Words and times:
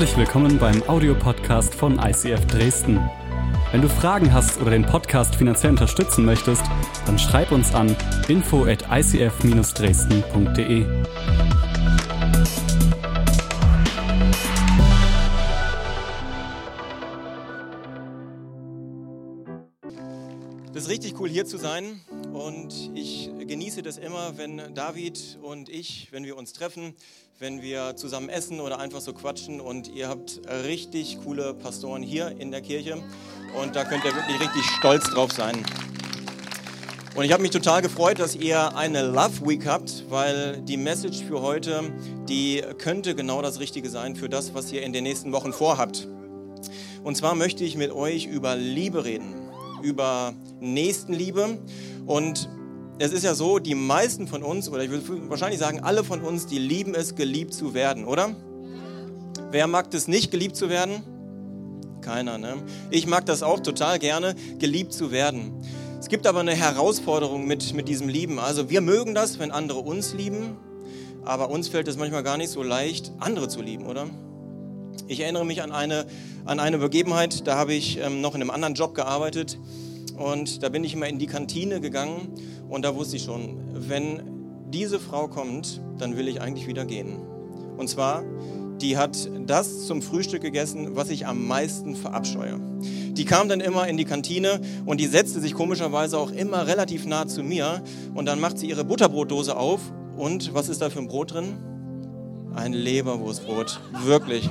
Herzlich 0.00 0.16
willkommen 0.16 0.56
beim 0.58 0.82
Audiopodcast 0.88 1.74
von 1.74 1.98
ICF 1.98 2.46
Dresden. 2.46 2.98
Wenn 3.70 3.82
du 3.82 3.88
Fragen 3.90 4.32
hast 4.32 4.58
oder 4.58 4.70
den 4.70 4.86
Podcast 4.86 5.36
finanziell 5.36 5.72
unterstützen 5.72 6.24
möchtest, 6.24 6.62
dann 7.04 7.18
schreib 7.18 7.52
uns 7.52 7.74
an 7.74 7.94
info 8.26 8.64
at 8.64 8.82
icf-dresden.de. 8.90 10.86
cool 21.20 21.28
hier 21.28 21.44
zu 21.44 21.58
sein 21.58 22.00
und 22.32 22.92
ich 22.94 23.28
genieße 23.46 23.82
das 23.82 23.98
immer, 23.98 24.38
wenn 24.38 24.74
David 24.74 25.38
und 25.42 25.68
ich, 25.68 26.08
wenn 26.12 26.24
wir 26.24 26.34
uns 26.34 26.54
treffen, 26.54 26.94
wenn 27.38 27.60
wir 27.60 27.94
zusammen 27.96 28.30
essen 28.30 28.58
oder 28.58 28.78
einfach 28.78 29.02
so 29.02 29.12
quatschen 29.12 29.60
und 29.60 29.88
ihr 29.88 30.08
habt 30.08 30.40
richtig 30.64 31.18
coole 31.22 31.52
Pastoren 31.52 32.02
hier 32.02 32.34
in 32.38 32.50
der 32.50 32.62
Kirche 32.62 33.02
und 33.60 33.76
da 33.76 33.84
könnt 33.84 34.02
ihr 34.06 34.14
wirklich 34.14 34.40
richtig 34.40 34.64
stolz 34.78 35.10
drauf 35.10 35.30
sein. 35.30 35.62
Und 37.14 37.24
ich 37.24 37.32
habe 37.32 37.42
mich 37.42 37.50
total 37.50 37.82
gefreut, 37.82 38.18
dass 38.18 38.34
ihr 38.34 38.74
eine 38.74 39.02
Love 39.02 39.46
Week 39.46 39.66
habt, 39.66 40.06
weil 40.08 40.62
die 40.62 40.78
Message 40.78 41.22
für 41.22 41.42
heute, 41.42 41.92
die 42.30 42.62
könnte 42.78 43.14
genau 43.14 43.42
das 43.42 43.60
Richtige 43.60 43.90
sein 43.90 44.16
für 44.16 44.30
das, 44.30 44.54
was 44.54 44.72
ihr 44.72 44.80
in 44.80 44.94
den 44.94 45.04
nächsten 45.04 45.32
Wochen 45.32 45.52
vorhabt. 45.52 46.08
Und 47.04 47.16
zwar 47.16 47.34
möchte 47.34 47.62
ich 47.62 47.76
mit 47.76 47.90
euch 47.90 48.24
über 48.24 48.56
Liebe 48.56 49.04
reden, 49.04 49.39
über 49.82 50.34
Nächstenliebe 50.60 51.58
und 52.06 52.48
es 52.98 53.12
ist 53.12 53.24
ja 53.24 53.34
so, 53.34 53.58
die 53.58 53.74
meisten 53.74 54.28
von 54.28 54.42
uns, 54.42 54.68
oder 54.68 54.84
ich 54.84 54.90
würde 54.90 55.30
wahrscheinlich 55.30 55.58
sagen, 55.58 55.80
alle 55.80 56.04
von 56.04 56.20
uns, 56.20 56.46
die 56.46 56.58
lieben 56.58 56.94
es, 56.94 57.14
geliebt 57.14 57.54
zu 57.54 57.72
werden, 57.72 58.04
oder? 58.04 58.36
Wer 59.50 59.66
mag 59.66 59.92
es 59.94 60.06
nicht, 60.06 60.30
geliebt 60.30 60.54
zu 60.54 60.68
werden? 60.68 61.02
Keiner, 62.02 62.36
ne? 62.36 62.56
Ich 62.90 63.06
mag 63.06 63.24
das 63.24 63.42
auch 63.42 63.60
total 63.60 63.98
gerne, 63.98 64.34
geliebt 64.58 64.92
zu 64.92 65.10
werden. 65.10 65.62
Es 65.98 66.08
gibt 66.08 66.26
aber 66.26 66.40
eine 66.40 66.54
Herausforderung 66.54 67.46
mit, 67.46 67.72
mit 67.72 67.88
diesem 67.88 68.08
Lieben. 68.08 68.38
Also 68.38 68.68
wir 68.68 68.82
mögen 68.82 69.14
das, 69.14 69.38
wenn 69.38 69.50
andere 69.50 69.78
uns 69.78 70.12
lieben, 70.12 70.56
aber 71.24 71.50
uns 71.50 71.68
fällt 71.68 71.88
es 71.88 71.96
manchmal 71.96 72.22
gar 72.22 72.36
nicht 72.36 72.50
so 72.50 72.62
leicht, 72.62 73.12
andere 73.18 73.48
zu 73.48 73.62
lieben, 73.62 73.86
oder? 73.86 74.08
Ich 75.08 75.20
erinnere 75.20 75.44
mich 75.44 75.62
an 75.62 75.72
eine, 75.72 76.06
an 76.44 76.60
eine 76.60 76.78
Begebenheit, 76.78 77.46
da 77.46 77.56
habe 77.56 77.74
ich 77.74 77.98
ähm, 77.98 78.20
noch 78.20 78.34
in 78.34 78.40
einem 78.40 78.50
anderen 78.50 78.74
Job 78.74 78.94
gearbeitet 78.94 79.58
und 80.16 80.62
da 80.62 80.68
bin 80.68 80.84
ich 80.84 80.94
immer 80.94 81.08
in 81.08 81.18
die 81.18 81.26
Kantine 81.26 81.80
gegangen 81.80 82.34
und 82.68 82.84
da 82.84 82.94
wusste 82.94 83.16
ich 83.16 83.24
schon, 83.24 83.58
wenn 83.72 84.22
diese 84.70 85.00
Frau 85.00 85.28
kommt, 85.28 85.80
dann 85.98 86.16
will 86.16 86.28
ich 86.28 86.40
eigentlich 86.40 86.66
wieder 86.66 86.84
gehen. 86.84 87.18
Und 87.76 87.88
zwar, 87.88 88.22
die 88.80 88.96
hat 88.96 89.28
das 89.46 89.86
zum 89.86 90.02
Frühstück 90.02 90.42
gegessen, 90.42 90.96
was 90.96 91.10
ich 91.10 91.26
am 91.26 91.46
meisten 91.46 91.96
verabscheue. 91.96 92.60
Die 93.12 93.24
kam 93.24 93.48
dann 93.48 93.60
immer 93.60 93.88
in 93.88 93.96
die 93.96 94.04
Kantine 94.04 94.60
und 94.86 95.00
die 95.00 95.06
setzte 95.06 95.40
sich 95.40 95.54
komischerweise 95.54 96.18
auch 96.18 96.30
immer 96.30 96.66
relativ 96.66 97.06
nah 97.06 97.26
zu 97.26 97.42
mir 97.42 97.82
und 98.14 98.26
dann 98.26 98.40
macht 98.40 98.58
sie 98.58 98.68
ihre 98.68 98.84
Butterbrotdose 98.84 99.56
auf 99.56 99.80
und 100.16 100.54
was 100.54 100.68
ist 100.68 100.80
da 100.80 100.90
für 100.90 101.00
ein 101.00 101.08
Brot 101.08 101.34
drin? 101.34 101.56
Ein 102.54 102.72
Leberwurstbrot, 102.72 103.80
wirklich 104.04 104.48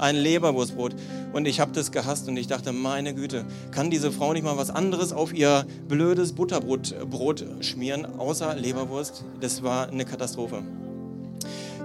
ein 0.00 0.16
Leberwurstbrot. 0.16 0.94
Und 1.32 1.46
ich 1.46 1.60
habe 1.60 1.72
das 1.72 1.92
gehasst 1.92 2.28
und 2.28 2.36
ich 2.36 2.46
dachte, 2.46 2.72
meine 2.72 3.14
Güte, 3.14 3.44
kann 3.70 3.90
diese 3.90 4.12
Frau 4.12 4.32
nicht 4.32 4.44
mal 4.44 4.56
was 4.56 4.70
anderes 4.70 5.12
auf 5.12 5.32
ihr 5.34 5.66
blödes 5.86 6.32
Butterbrot 6.32 6.94
Brot 7.10 7.44
schmieren, 7.60 8.06
außer 8.06 8.54
Leberwurst? 8.54 9.24
Das 9.40 9.62
war 9.62 9.88
eine 9.88 10.04
Katastrophe. 10.04 10.62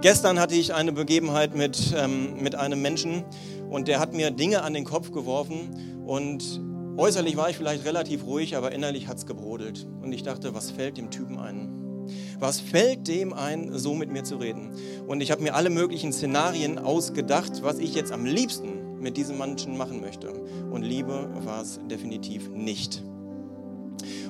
Gestern 0.02 0.40
hatte 0.40 0.56
ich 0.56 0.74
eine 0.74 0.92
Begebenheit 0.92 1.56
mit, 1.56 1.94
ähm, 1.96 2.42
mit 2.42 2.56
einem 2.56 2.82
Menschen 2.82 3.24
und 3.70 3.88
der 3.88 4.00
hat 4.00 4.14
mir 4.14 4.32
Dinge 4.32 4.62
an 4.62 4.74
den 4.74 4.84
Kopf 4.84 5.12
geworfen 5.12 6.04
und 6.06 6.62
äußerlich 6.98 7.38
war 7.38 7.50
ich 7.50 7.58
vielleicht 7.58 7.86
relativ 7.86 8.26
ruhig, 8.26 8.56
aber 8.56 8.72
innerlich 8.72 9.08
hat 9.08 9.18
es 9.18 9.26
gebrodelt. 9.26 9.88
Und 10.02 10.12
ich 10.12 10.24
dachte, 10.24 10.54
was 10.54 10.72
fällt 10.72 10.98
dem 10.98 11.10
Typen 11.10 11.40
ein? 11.40 11.83
Was 12.40 12.60
fällt 12.60 13.08
dem 13.08 13.34
ein, 13.34 13.72
so 13.74 13.94
mit 13.94 14.12
mir 14.12 14.24
zu 14.24 14.38
reden? 14.38 14.72
Und 15.08 15.22
ich 15.22 15.32
habe 15.32 15.42
mir 15.42 15.56
alle 15.56 15.70
möglichen 15.70 16.12
Szenarien 16.14 16.78
ausgedacht, 16.78 17.64
was 17.64 17.80
ich 17.80 17.96
jetzt 17.96 18.12
am 18.12 18.26
liebsten 18.26 19.00
mit 19.00 19.18
diesem 19.18 19.38
Menschen 19.38 19.78
machen 19.78 20.02
möchte. 20.02 20.32
Und 20.72 20.84
Liebe 20.84 21.30
war 21.44 21.62
es 21.62 21.80
definitiv 21.90 22.50
nicht. 22.50 23.04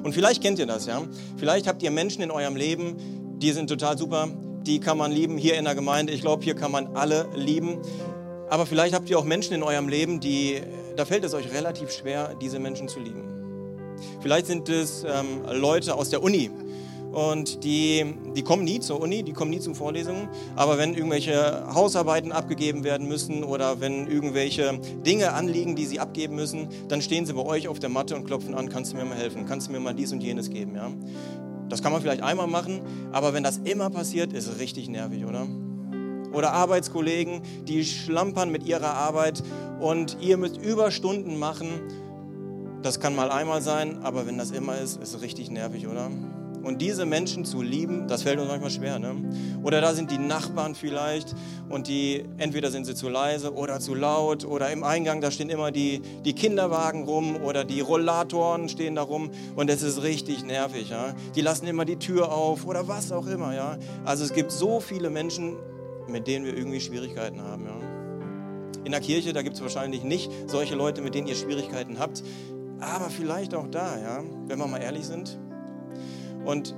Und 0.03 0.13
vielleicht 0.13 0.41
kennt 0.41 0.59
ihr 0.59 0.66
das, 0.66 0.85
ja? 0.85 1.01
Vielleicht 1.38 1.67
habt 1.67 1.81
ihr 1.83 1.91
Menschen 1.91 2.22
in 2.22 2.31
eurem 2.31 2.56
Leben, 2.56 2.95
die 3.39 3.51
sind 3.51 3.67
total 3.67 3.97
super, 3.97 4.28
die 4.66 4.79
kann 4.79 4.97
man 4.97 5.12
lieben 5.12 5.38
hier 5.38 5.57
in 5.57 5.66
der 5.66 5.75
Gemeinde. 5.75 6.13
Ich 6.13 6.22
glaube, 6.22 6.44
hier 6.44 6.56
kann 6.56 6.72
man 6.72 6.95
alle 6.95 7.28
lieben. 7.35 7.79
Aber 8.50 8.66
vielleicht 8.66 8.94
habt 8.94 9.09
ihr 9.09 9.17
auch 9.17 9.23
Menschen 9.23 9.53
in 9.53 9.63
eurem 9.63 9.88
Leben, 9.88 10.19
die, 10.19 10.62
da 10.95 11.06
fällt 11.06 11.23
es 11.23 11.33
euch 11.33 11.51
relativ 11.51 11.91
schwer, 11.91 12.35
diese 12.41 12.59
Menschen 12.59 12.88
zu 12.88 13.00
lieben. 13.00 13.23
Vielleicht 14.22 14.47
sind 14.47 14.69
es 14.69 15.03
ähm, 15.03 15.41
Leute 15.51 15.95
aus 15.95 16.09
der 16.09 16.23
Uni, 16.23 16.50
und 17.13 17.63
die, 17.63 18.16
die 18.35 18.41
kommen 18.41 18.63
nie 18.63 18.79
zur 18.79 19.00
Uni, 19.00 19.24
die 19.24 19.34
kommen 19.34 19.51
nie 19.51 19.59
zu 19.59 19.74
Vorlesungen, 19.74 20.28
aber 20.56 20.78
wenn 20.78 20.96
irgendwelche 20.96 21.63
Hausarbeiten 21.74 22.31
abgegeben 22.31 22.84
werden 22.84 23.07
müssen 23.07 23.44
oder 23.44 23.79
wenn 23.79 24.07
irgendwelche 24.07 24.79
Dinge 25.06 25.34
anliegen, 25.34 25.75
die 25.75 25.85
sie 25.85 26.00
abgeben 26.00 26.35
müssen, 26.35 26.68
dann 26.88 27.01
stehen 27.01 27.25
sie 27.25 27.34
bei 27.34 27.46
euch 27.46 27.68
auf 27.68 27.79
der 27.79 27.90
Matte 27.90 28.16
und 28.16 28.25
klopfen 28.25 28.56
an, 28.56 28.69
kannst 28.69 28.94
du 28.94 28.97
mir 28.97 29.06
mal 29.06 29.18
helfen, 29.18 29.46
kannst 29.47 29.68
du 29.68 29.72
mir 29.72 29.79
mal 29.79 29.94
dies 29.94 30.12
und 30.12 30.22
jenes 30.22 30.50
geben, 30.50 30.75
ja? 30.75 30.91
Das 31.69 31.81
kann 31.81 31.91
man 31.91 32.01
vielleicht 32.01 32.22
einmal 32.22 32.47
machen, 32.47 32.81
aber 33.12 33.34
wenn 33.34 33.44
das 33.44 33.57
immer 33.57 33.90
passiert, 33.90 34.34
ist 34.34 34.47
es 34.47 34.59
richtig 34.59 34.90
nervig, 34.90 35.25
oder? 35.25 35.47
Oder 36.34 36.51
Arbeitskollegen, 36.53 37.41
die 37.68 37.85
schlampern 37.85 38.51
mit 38.51 38.66
ihrer 38.66 38.94
Arbeit 38.94 39.44
und 39.80 40.18
ihr 40.19 40.38
müsst 40.38 40.57
Überstunden 40.57 41.38
machen. 41.38 41.69
Das 42.81 43.00
kann 43.00 43.16
mal 43.16 43.31
einmal 43.31 43.62
sein, 43.62 44.00
aber 44.03 44.28
wenn 44.28 44.38
das 44.38 44.51
immer 44.51 44.78
ist, 44.78 45.01
ist 45.01 45.13
es 45.13 45.22
richtig 45.22 45.50
nervig, 45.51 45.88
oder? 45.88 46.09
Und 46.63 46.81
diese 46.81 47.06
Menschen 47.06 47.44
zu 47.44 47.62
lieben, 47.62 48.07
das 48.07 48.24
fällt 48.24 48.40
uns 48.40 48.47
manchmal 48.47 48.72
schwer. 48.72 48.97
Ne? 48.97 49.16
Oder 49.63 49.81
da 49.81 49.94
sind 49.94 50.12
die 50.12 50.18
Nachbarn 50.18 50.75
vielleicht 50.75 51.35
und 51.69 51.88
die, 51.88 52.24
entweder 52.38 52.72
sind 52.72 52.85
sie 52.85 52.96
zu 52.96 53.09
leise 53.09 53.53
oder 53.53 53.81
zu 53.81 53.94
laut 53.94 54.46
oder 54.46 54.72
im 54.72 54.84
Eingang, 54.84 55.19
da 55.19 55.29
stehen 55.29 55.50
immer 55.50 55.72
die, 55.72 56.01
die 56.24 56.34
Kinderwagen 56.34 57.03
rum 57.03 57.35
oder 57.35 57.66
die 57.66 57.81
Rollatoren 57.81 58.69
stehen 58.69 58.96
da 58.96 59.01
rum 59.01 59.31
und 59.57 59.69
es 59.69 59.84
ist 59.84 60.03
richtig 60.03 60.46
nervig. 60.46 60.90
Ja? 60.90 61.13
Die 61.35 61.41
lassen 61.41 61.68
immer 61.68 61.84
die 61.84 61.97
Tür 61.97 62.31
auf 62.31 62.66
oder 62.66 62.88
was 62.88 63.12
auch 63.12 63.28
immer. 63.28 63.53
Ja? 63.53 63.78
Also 64.06 64.24
es 64.24 64.34
gibt 64.34 64.51
so 64.51 64.80
viele 64.80 65.09
Menschen, 65.09 65.57
mit 66.07 66.28
denen 66.28 66.45
wir 66.45 66.56
irgendwie 66.56 66.80
Schwierigkeiten 66.80 67.41
haben. 67.41 67.66
Ja? 67.66 67.75
In 68.85 68.91
der 68.91 69.01
Kirche, 69.01 69.34
da 69.34 69.41
gibt 69.41 69.57
es 69.57 69.62
wahrscheinlich 69.62 70.03
nicht 70.03 70.31
solche 70.47 70.75
Leute, 70.75 71.01
mit 71.01 71.13
denen 71.13 71.28
ihr 71.28 71.35
Schwierigkeiten 71.35 72.00
habt, 72.00 72.24
aber 72.80 73.09
vielleicht 73.09 73.53
auch 73.53 73.68
da, 73.68 73.97
ja, 73.97 74.24
wenn 74.47 74.59
wir 74.59 74.68
mal 74.68 74.81
ehrlich 74.81 75.06
sind. 75.06 75.40
Und 76.45 76.75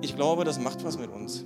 ich 0.00 0.16
glaube, 0.16 0.44
das 0.44 0.58
macht 0.58 0.84
was 0.84 0.98
mit 0.98 1.10
uns. 1.10 1.44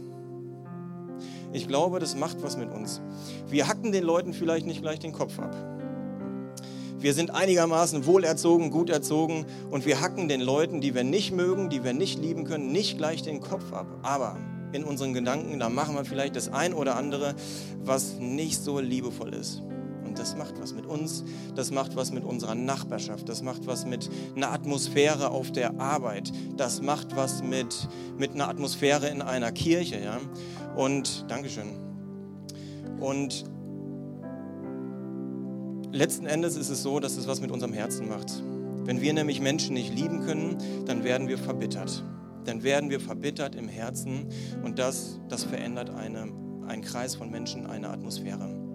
Ich 1.52 1.68
glaube, 1.68 1.98
das 1.98 2.16
macht 2.16 2.42
was 2.42 2.56
mit 2.56 2.70
uns. 2.70 3.00
Wir 3.48 3.68
hacken 3.68 3.92
den 3.92 4.04
Leuten 4.04 4.32
vielleicht 4.32 4.66
nicht 4.66 4.82
gleich 4.82 4.98
den 4.98 5.12
Kopf 5.12 5.38
ab. 5.38 5.54
Wir 6.98 7.14
sind 7.14 7.30
einigermaßen 7.30 8.06
wohlerzogen, 8.06 8.70
gut 8.70 8.90
erzogen 8.90 9.46
und 9.70 9.86
wir 9.86 10.00
hacken 10.00 10.28
den 10.28 10.40
Leuten, 10.40 10.80
die 10.80 10.94
wir 10.94 11.04
nicht 11.04 11.32
mögen, 11.32 11.68
die 11.68 11.84
wir 11.84 11.92
nicht 11.92 12.18
lieben 12.18 12.44
können, 12.44 12.72
nicht 12.72 12.96
gleich 12.96 13.22
den 13.22 13.40
Kopf 13.40 13.72
ab. 13.72 13.86
Aber 14.02 14.36
in 14.72 14.84
unseren 14.84 15.14
Gedanken, 15.14 15.58
da 15.58 15.68
machen 15.68 15.94
wir 15.94 16.04
vielleicht 16.04 16.36
das 16.36 16.52
ein 16.52 16.74
oder 16.74 16.96
andere, 16.96 17.34
was 17.84 18.18
nicht 18.18 18.62
so 18.62 18.80
liebevoll 18.80 19.34
ist 19.34 19.62
das 20.18 20.36
macht 20.36 20.60
was 20.60 20.74
mit 20.74 20.86
uns, 20.86 21.24
das 21.54 21.70
macht 21.70 21.96
was 21.96 22.12
mit 22.12 22.24
unserer 22.24 22.54
Nachbarschaft, 22.54 23.28
das 23.28 23.42
macht 23.42 23.66
was 23.66 23.86
mit 23.86 24.08
einer 24.34 24.52
Atmosphäre 24.52 25.30
auf 25.30 25.52
der 25.52 25.80
Arbeit, 25.80 26.32
das 26.56 26.82
macht 26.82 27.16
was 27.16 27.42
mit, 27.42 27.88
mit 28.18 28.32
einer 28.32 28.48
Atmosphäre 28.48 29.08
in 29.08 29.22
einer 29.22 29.52
Kirche. 29.52 30.00
Ja? 30.00 30.18
Und 30.76 31.24
Dankeschön. 31.28 31.68
Und 33.00 33.44
letzten 35.92 36.26
Endes 36.26 36.56
ist 36.56 36.70
es 36.70 36.82
so, 36.82 37.00
dass 37.00 37.16
es 37.16 37.26
was 37.26 37.40
mit 37.40 37.50
unserem 37.50 37.72
Herzen 37.72 38.08
macht. 38.08 38.42
Wenn 38.84 39.00
wir 39.00 39.12
nämlich 39.12 39.40
Menschen 39.40 39.74
nicht 39.74 39.94
lieben 39.94 40.24
können, 40.24 40.58
dann 40.86 41.04
werden 41.04 41.28
wir 41.28 41.38
verbittert. 41.38 42.04
Dann 42.44 42.62
werden 42.62 42.90
wir 42.90 43.00
verbittert 43.00 43.56
im 43.56 43.68
Herzen 43.68 44.28
und 44.62 44.78
das, 44.78 45.20
das 45.28 45.42
verändert 45.42 45.90
eine, 45.90 46.28
einen 46.68 46.82
Kreis 46.82 47.16
von 47.16 47.30
Menschen, 47.30 47.66
eine 47.66 47.90
Atmosphäre. 47.90 48.65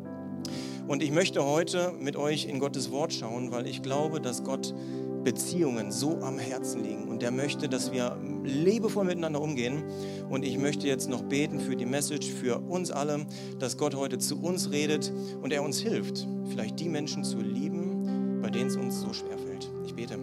Und 0.91 1.01
ich 1.01 1.11
möchte 1.11 1.45
heute 1.45 1.93
mit 2.01 2.17
euch 2.17 2.47
in 2.47 2.59
Gottes 2.59 2.91
Wort 2.91 3.13
schauen, 3.13 3.49
weil 3.53 3.65
ich 3.65 3.81
glaube, 3.81 4.19
dass 4.19 4.43
Gott 4.43 4.75
Beziehungen 5.23 5.89
so 5.89 6.17
am 6.17 6.37
Herzen 6.37 6.83
liegen. 6.83 7.07
Und 7.07 7.23
er 7.23 7.31
möchte, 7.31 7.69
dass 7.69 7.93
wir 7.93 8.17
liebevoll 8.43 9.05
miteinander 9.05 9.39
umgehen. 9.39 9.85
Und 10.29 10.43
ich 10.43 10.57
möchte 10.57 10.87
jetzt 10.87 11.07
noch 11.07 11.21
beten 11.21 11.61
für 11.61 11.77
die 11.77 11.85
Message, 11.85 12.29
für 12.29 12.59
uns 12.59 12.91
alle, 12.91 13.25
dass 13.57 13.77
Gott 13.77 13.95
heute 13.95 14.17
zu 14.17 14.41
uns 14.41 14.71
redet 14.71 15.13
und 15.41 15.53
er 15.53 15.63
uns 15.63 15.79
hilft, 15.79 16.27
vielleicht 16.49 16.77
die 16.81 16.89
Menschen 16.89 17.23
zu 17.23 17.39
lieben, 17.39 18.41
bei 18.41 18.49
denen 18.49 18.67
es 18.67 18.75
uns 18.75 18.99
so 18.99 19.13
schwer 19.13 19.37
fällt. 19.37 19.71
Ich 19.85 19.95
bete. 19.95 20.19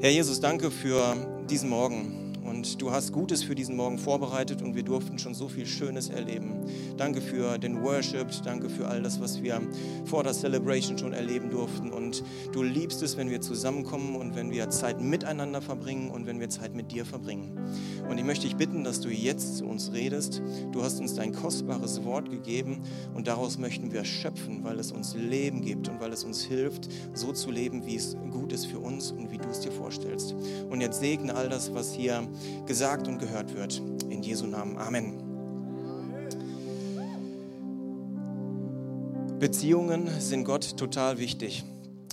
Herr 0.00 0.10
Jesus, 0.10 0.40
danke 0.40 0.70
für 0.70 1.14
diesen 1.46 1.68
Morgen. 1.68 2.29
Und 2.44 2.80
du 2.80 2.90
hast 2.90 3.12
Gutes 3.12 3.42
für 3.42 3.54
diesen 3.54 3.76
Morgen 3.76 3.98
vorbereitet 3.98 4.62
und 4.62 4.74
wir 4.74 4.82
durften 4.82 5.18
schon 5.18 5.34
so 5.34 5.48
viel 5.48 5.66
Schönes 5.66 6.08
erleben. 6.08 6.64
Danke 6.96 7.20
für 7.20 7.58
den 7.58 7.82
Worship, 7.82 8.28
danke 8.44 8.68
für 8.68 8.88
all 8.88 9.02
das, 9.02 9.20
was 9.20 9.42
wir 9.42 9.60
vor 10.04 10.24
der 10.24 10.32
Celebration 10.32 10.98
schon 10.98 11.12
erleben 11.12 11.50
durften. 11.50 11.92
Und 11.92 12.22
du 12.52 12.62
liebst 12.62 13.02
es, 13.02 13.16
wenn 13.16 13.30
wir 13.30 13.40
zusammenkommen 13.40 14.16
und 14.16 14.34
wenn 14.34 14.50
wir 14.50 14.70
Zeit 14.70 15.00
miteinander 15.00 15.60
verbringen 15.60 16.10
und 16.10 16.26
wenn 16.26 16.40
wir 16.40 16.48
Zeit 16.48 16.74
mit 16.74 16.92
dir 16.92 17.04
verbringen. 17.04 17.58
Und 18.08 18.18
ich 18.18 18.24
möchte 18.24 18.46
dich 18.46 18.56
bitten, 18.56 18.82
dass 18.82 19.00
du 19.00 19.08
jetzt 19.08 19.58
zu 19.58 19.66
uns 19.66 19.92
redest. 19.92 20.42
Du 20.72 20.82
hast 20.82 21.00
uns 21.00 21.14
dein 21.14 21.32
kostbares 21.32 22.04
Wort 22.04 22.30
gegeben 22.30 22.80
und 23.14 23.28
daraus 23.28 23.58
möchten 23.58 23.92
wir 23.92 24.04
schöpfen, 24.04 24.64
weil 24.64 24.78
es 24.78 24.90
uns 24.90 25.14
Leben 25.14 25.62
gibt 25.62 25.88
und 25.88 26.00
weil 26.00 26.12
es 26.12 26.24
uns 26.24 26.42
hilft, 26.42 26.88
so 27.14 27.32
zu 27.32 27.50
leben, 27.50 27.86
wie 27.86 27.96
es 27.96 28.16
gut 28.30 28.52
ist 28.52 28.66
für 28.66 28.80
uns 28.80 29.12
und 29.12 29.30
wie 29.30 29.38
du 29.38 29.48
es 29.48 29.60
dir 29.60 29.72
vorstellst. 29.72 30.34
Und 30.68 30.80
jetzt 30.80 31.00
segne 31.00 31.34
all 31.34 31.48
das, 31.48 31.72
was 31.72 31.92
hier 31.92 32.26
gesagt 32.66 33.08
und 33.08 33.18
gehört 33.18 33.54
wird. 33.54 33.82
In 34.08 34.22
Jesu 34.22 34.46
Namen. 34.46 34.78
Amen. 34.78 35.30
Beziehungen 39.38 40.20
sind 40.20 40.44
Gott 40.44 40.76
total 40.76 41.18
wichtig. 41.18 41.64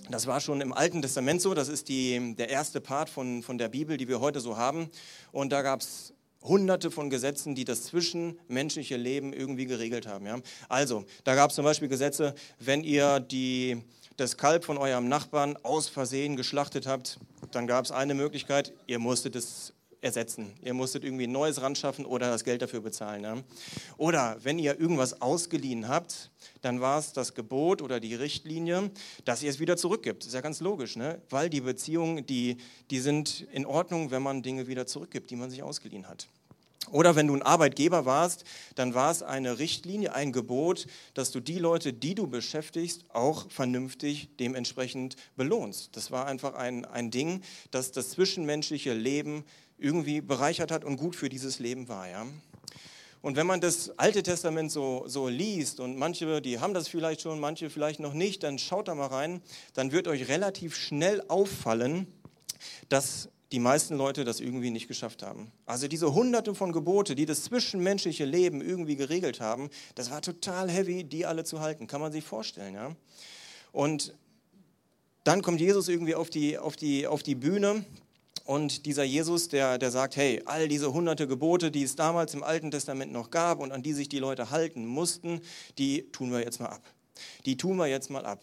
Das 0.09 0.27
war 0.27 0.39
schon 0.39 0.62
im 0.62 0.71
Alten 0.71 1.01
Testament 1.01 1.41
so. 1.41 1.53
Das 1.53 1.68
ist 1.68 1.89
die, 1.89 2.35
der 2.38 2.50
erste 2.50 2.79
Part 2.79 3.09
von, 3.09 3.44
von 3.44 3.57
der 3.57 3.68
Bibel, 3.68 3.97
die 3.97 4.07
wir 4.07 4.21
heute 4.21 4.39
so 4.39 4.56
haben. 4.56 4.89
Und 5.33 5.51
da 5.51 5.62
gab 5.62 5.81
es 5.81 6.13
hunderte 6.41 6.91
von 6.91 7.09
Gesetzen, 7.09 7.56
die 7.56 7.65
das 7.65 7.83
zwischenmenschliche 7.83 8.95
Leben 8.95 9.33
irgendwie 9.33 9.65
geregelt 9.65 10.07
haben. 10.07 10.25
Ja? 10.25 10.39
Also, 10.69 11.06
da 11.24 11.35
gab 11.35 11.50
es 11.50 11.56
zum 11.56 11.65
Beispiel 11.65 11.89
Gesetze, 11.89 12.33
wenn 12.59 12.83
ihr 12.83 13.19
die, 13.19 13.83
das 14.15 14.38
Kalb 14.38 14.63
von 14.63 14.77
eurem 14.77 15.09
Nachbarn 15.09 15.57
aus 15.63 15.89
Versehen 15.89 16.35
geschlachtet 16.38 16.88
habt, 16.88 17.19
dann 17.51 17.68
gab 17.68 17.85
es 17.85 17.91
eine 17.91 18.13
Möglichkeit, 18.13 18.74
ihr 18.88 19.00
musstet 19.00 19.35
es 19.35 19.74
ersetzen. 20.02 20.54
Ihr 20.62 20.74
musstet 20.74 21.04
irgendwie 21.04 21.26
ein 21.26 21.32
neues 21.32 21.62
ran 21.62 21.76
schaffen 21.76 22.06
oder 22.06 22.30
das 22.30 22.44
Geld 22.44 22.62
dafür 22.62 22.82
bezahlen. 22.82 23.24
Ja? 23.24 23.38
Oder 23.98 24.38
wenn 24.44 24.60
ihr 24.60 24.80
irgendwas 24.80 25.22
ausgeliehen 25.22 25.88
habt, 25.88 26.32
dann 26.62 26.82
war 26.82 27.00
es 27.00 27.14
das 27.14 27.34
Gebot 27.34 27.82
oder 27.82 28.00
die 28.00 28.16
Richtlinie, 28.16 28.92
dass 29.26 29.44
ihr 29.44 29.50
es 29.50 29.60
wieder 29.60 29.78
zurückgibt. 29.78 30.26
Ist 30.26 30.34
ja 30.34 30.42
ganz 30.42 30.60
logisch, 30.60 30.96
ne? 30.96 31.22
weil 31.30 31.50
die 31.50 31.62
Beziehungen, 31.62 32.26
die, 32.26 32.58
die 32.90 33.00
sind 33.00 33.48
in 33.52 33.66
Ordnung, 33.66 34.12
wenn 34.12 34.22
man 34.22 34.44
Dinge 34.44 34.68
wieder 34.68 34.86
zurückgibt, 34.86 35.30
die 35.30 35.36
man 35.36 35.50
sich 35.50 35.64
ausgeliehen 35.64 36.08
hat. 36.08 36.28
Oder 36.92 37.16
wenn 37.16 37.28
du 37.28 37.36
ein 37.36 37.42
Arbeitgeber 37.42 38.06
warst, 38.06 38.46
dann 38.76 38.94
war 38.94 39.12
es 39.12 39.22
eine 39.22 39.60
Richtlinie, 39.60 40.14
ein 40.14 40.32
Gebot, 40.32 40.88
dass 41.14 41.32
du 41.32 41.40
die 41.40 41.60
Leute, 41.60 41.92
die 41.92 42.16
du 42.16 42.28
beschäftigst, 42.28 43.04
auch 43.10 43.50
vernünftig 43.52 44.30
dementsprechend 44.40 45.18
belohnst. 45.36 45.96
Das 45.98 46.12
war 46.12 46.28
einfach 46.28 46.54
ein, 46.54 46.86
ein 46.86 47.12
Ding, 47.12 47.42
das 47.72 47.92
das 47.92 48.12
zwischenmenschliche 48.12 48.94
Leben 48.94 49.44
irgendwie 49.77 50.21
bereichert 50.21 50.71
hat 50.71 50.83
und 50.83 50.97
gut 50.97 51.15
für 51.15 51.29
dieses 51.29 51.59
Leben 51.59 51.88
war. 51.88 52.09
Ja? 52.09 52.25
Und 53.21 53.35
wenn 53.35 53.47
man 53.47 53.62
das 53.62 53.97
Alte 53.97 54.24
Testament 54.24 54.71
so, 54.71 55.03
so 55.07 55.27
liest 55.27 55.79
und 55.79 55.97
manche, 55.97 56.41
die 56.41 56.59
haben 56.59 56.74
das 56.74 56.88
vielleicht 56.88 57.21
schon, 57.21 57.39
manche 57.39 57.69
vielleicht 57.69 58.00
noch 58.00 58.13
nicht, 58.13 58.44
dann 58.44 58.59
schaut 58.59 58.88
da 58.88 58.95
mal 58.95 59.07
rein, 59.07 59.41
dann 59.74 59.91
wird 59.91 60.07
euch 60.07 60.27
relativ 60.27 60.75
schnell 60.75 61.24
auffallen, 61.27 62.07
dass 62.89 63.29
die 63.51 63.59
meisten 63.59 63.95
Leute 63.95 64.25
das 64.25 64.39
irgendwie 64.39 64.71
nicht 64.71 64.88
geschafft 64.88 65.24
haben. 65.24 65.51
Also 65.65 65.88
diese 65.88 66.13
hunderte 66.13 66.53
von 66.53 66.74
Gebote, 66.74 67.15
die 67.15 67.25
das 67.25 67.44
zwischenmenschliche 67.44 68.25
Leben 68.25 68.62
irgendwie 68.62 68.97
geregelt 68.97 69.39
haben, 69.39 69.69
das 69.95 70.12
war 70.12 70.21
total 70.21 70.69
heavy, 70.69 71.03
die 71.03 71.25
alle 71.25 71.44
zu 71.44 71.62
halten. 71.62 71.88
Kann 71.88 72.01
man 72.01 72.12
sich 72.12 72.25
vorstellen, 72.25 72.75
ja? 72.75 72.95
Und 73.71 74.13
dann 75.24 75.41
kommt 75.41 75.59
Jesus 75.59 75.88
irgendwie 75.89 76.15
auf 76.15 76.29
die, 76.29 76.57
auf 76.57 76.75
die, 76.75 77.07
auf 77.07 77.24
die 77.24 77.35
Bühne 77.35 77.85
und 78.48 78.86
dieser 78.86 79.04
Jesus, 79.04 79.50
der, 79.50 79.78
der 79.78 79.92
sagt, 79.92 80.16
hey, 80.16 80.42
all 80.46 80.70
diese 80.70 80.94
hunderte 80.94 81.28
Gebote, 81.28 81.70
die 81.70 81.84
es 81.84 81.98
damals 81.98 82.34
im 82.34 82.44
Alten 82.44 82.72
Testament 82.72 83.12
noch 83.12 83.30
gab 83.30 83.60
und 83.60 83.74
an 83.74 83.84
die 83.84 83.92
sich 83.92 84.08
die 84.08 84.20
Leute 84.20 84.52
halten 84.52 84.86
mussten, 84.86 85.42
die 85.78 86.10
tun 86.14 86.32
wir 86.32 86.40
jetzt 86.40 86.62
mal 86.62 86.70
ab. 86.70 86.82
Die 87.46 87.58
tun 87.58 87.76
wir 87.76 87.88
jetzt 87.88 88.10
mal 88.10 88.26
ab. 88.26 88.42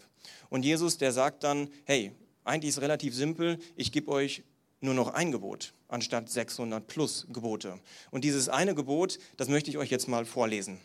Und 0.51 0.62
Jesus, 0.62 0.99
der 0.99 1.11
sagt 1.11 1.43
dann, 1.43 1.71
hey, 1.85 2.12
eigentlich 2.45 2.69
ist 2.69 2.77
es 2.77 2.83
relativ 2.83 3.15
simpel, 3.15 3.59
ich 3.77 3.93
gebe 3.93 4.11
euch 4.11 4.43
nur 4.83 4.93
noch 4.93 5.09
ein 5.09 5.33
Gebot 5.33 5.73
anstatt 5.89 6.29
600 6.29 6.87
plus 6.87 7.27
Gebote. 7.31 7.81
Und 8.11 8.25
dieses 8.25 8.51
eine 8.51 8.75
Gebot, 8.75 9.19
das 9.39 9.49
möchte 9.49 9.71
ich 9.71 9.79
euch 9.79 9.91
jetzt 9.91 10.06
mal 10.06 10.27
vorlesen. 10.27 10.81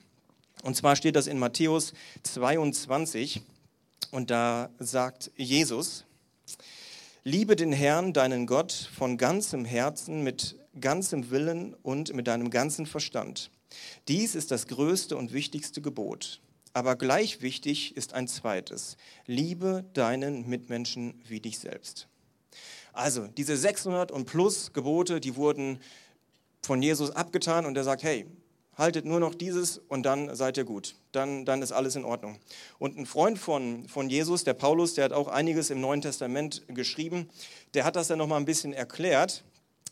Und 0.64 0.78
zwar 0.78 0.96
steht 0.96 1.18
das 1.18 1.28
in 1.28 1.40
Matthäus 1.40 1.92
22 2.24 3.42
und 4.12 4.32
da 4.32 4.70
sagt 4.80 5.30
Jesus, 5.36 6.06
Liebe 7.32 7.56
den 7.56 7.72
Herrn, 7.72 8.12
deinen 8.12 8.48
Gott, 8.48 8.72
von 8.72 9.16
ganzem 9.16 9.64
Herzen, 9.64 10.24
mit 10.24 10.58
ganzem 10.82 11.30
Willen 11.30 11.76
und 11.84 12.12
mit 12.16 12.26
deinem 12.26 12.50
ganzen 12.50 12.88
Verstand. 12.88 13.52
Dies 14.08 14.34
ist 14.34 14.50
das 14.50 14.66
größte 14.66 15.16
und 15.16 15.32
wichtigste 15.32 15.80
Gebot. 15.80 16.42
Aber 16.74 16.96
gleich 16.96 17.44
wichtig 17.44 17.96
ist 17.96 18.16
ein 18.16 18.28
zweites. 18.28 18.98
Liebe 19.28 19.86
deinen 19.94 20.50
Mitmenschen 20.50 21.22
wie 21.28 21.40
dich 21.40 21.60
selbst. 21.60 22.08
Also, 22.94 23.28
diese 23.28 23.56
600 23.56 24.12
und 24.12 24.26
plus 24.26 24.74
Gebote, 24.74 25.20
die 25.20 25.36
wurden 25.36 25.78
von 26.64 26.82
Jesus 26.82 27.12
abgetan 27.12 27.68
und 27.68 27.78
er 27.78 27.84
sagt, 27.84 28.02
hey, 28.02 28.26
haltet 28.80 29.06
nur 29.06 29.20
noch 29.20 29.36
dieses 29.36 29.78
und 29.78 30.04
dann 30.04 30.36
seid 30.36 30.58
ihr 30.58 30.64
gut. 30.64 30.96
Dann, 31.12 31.46
dann 31.46 31.62
ist 31.62 31.72
alles 31.72 31.96
in 31.96 32.06
Ordnung. 32.06 32.40
Und 32.80 32.98
ein 32.98 33.06
Freund 33.06 33.38
von, 33.38 33.88
von 33.88 34.10
Jesus, 34.10 34.44
der 34.46 34.56
Paulus, 34.56 34.96
der 34.96 35.06
hat 35.06 35.14
auch 35.14 35.28
einiges 35.28 35.70
im 35.70 35.82
Neuen 35.82 36.02
Testament 36.02 36.64
geschrieben, 36.70 37.30
der 37.76 37.84
hat 37.84 37.96
das 37.96 38.08
dann 38.08 38.18
nochmal 38.18 38.40
ein 38.40 38.46
bisschen 38.46 38.74
erklärt. 38.74 39.44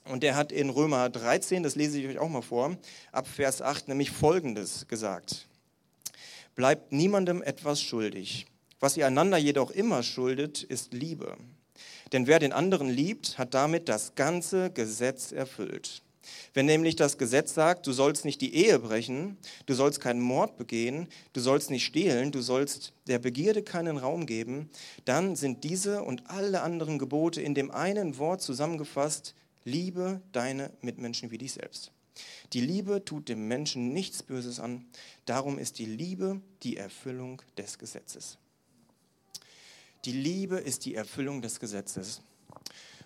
Und 0.06 0.24
der 0.24 0.38
hat 0.38 0.54
in 0.54 0.70
Römer 0.70 1.10
13, 1.10 1.64
das 1.64 1.76
lese 1.76 2.00
ich 2.00 2.08
euch 2.08 2.18
auch 2.18 2.30
mal 2.30 2.42
vor, 2.42 2.78
ab 3.12 3.28
Vers 3.28 3.62
8 3.62 3.90
nämlich 3.90 4.10
Folgendes 4.10 4.88
gesagt. 4.88 5.48
Bleibt 6.56 6.94
niemandem 6.94 7.44
etwas 7.44 7.82
schuldig. 7.82 8.48
Was 8.80 8.96
ihr 8.96 9.06
einander 9.06 9.38
jedoch 9.38 9.70
immer 9.70 10.04
schuldet, 10.04 10.64
ist 10.64 10.94
Liebe. 10.94 11.36
Denn 12.14 12.26
wer 12.26 12.40
den 12.40 12.54
anderen 12.54 12.90
liebt, 12.90 13.38
hat 13.38 13.54
damit 13.54 13.90
das 13.90 14.16
ganze 14.16 14.72
Gesetz 14.72 15.34
erfüllt. 15.34 16.02
Wenn 16.54 16.66
nämlich 16.66 16.96
das 16.96 17.18
Gesetz 17.18 17.54
sagt, 17.54 17.88
du 17.88 17.92
sollst 17.92 18.26
nicht 18.26 18.42
die 18.42 18.56
Ehe 18.56 18.80
brechen, 18.80 19.38
du 19.66 19.74
sollst 19.74 20.02
keinen 20.02 20.22
Mord 20.22 20.58
begehen, 20.58 21.08
du 21.34 21.42
sollst 21.42 21.70
nicht 21.70 21.86
stehlen, 21.86 22.32
du 22.32 22.42
sollst 22.42 22.94
der 23.08 23.20
Begierde 23.20 23.64
keinen 23.64 23.98
Raum 23.98 24.26
geben, 24.26 24.70
dann 25.06 25.36
sind 25.36 25.64
diese 25.64 26.04
und 26.04 26.30
alle 26.30 26.62
anderen 26.62 27.00
Gebote 27.00 27.42
in 27.42 27.54
dem 27.54 27.72
einen 27.72 28.18
Wort 28.18 28.42
zusammengefasst, 28.42 29.36
liebe 29.64 30.22
deine 30.32 30.72
Mitmenschen 30.82 31.32
wie 31.32 31.38
dich 31.38 31.54
selbst. 31.54 31.92
Die 32.54 32.62
Liebe 32.62 33.04
tut 33.04 33.30
dem 33.30 33.48
Menschen 33.48 33.94
nichts 33.94 34.24
Böses 34.24 34.60
an, 34.60 34.86
darum 35.26 35.60
ist 35.60 35.80
die 35.80 35.86
Liebe 35.86 36.42
die 36.64 36.78
Erfüllung 36.78 37.42
des 37.58 37.78
Gesetzes. 37.78 38.38
Die 40.06 40.14
Liebe 40.14 40.58
ist 40.58 40.86
die 40.86 40.96
Erfüllung 40.96 41.42
des 41.42 41.60
Gesetzes. 41.60 42.22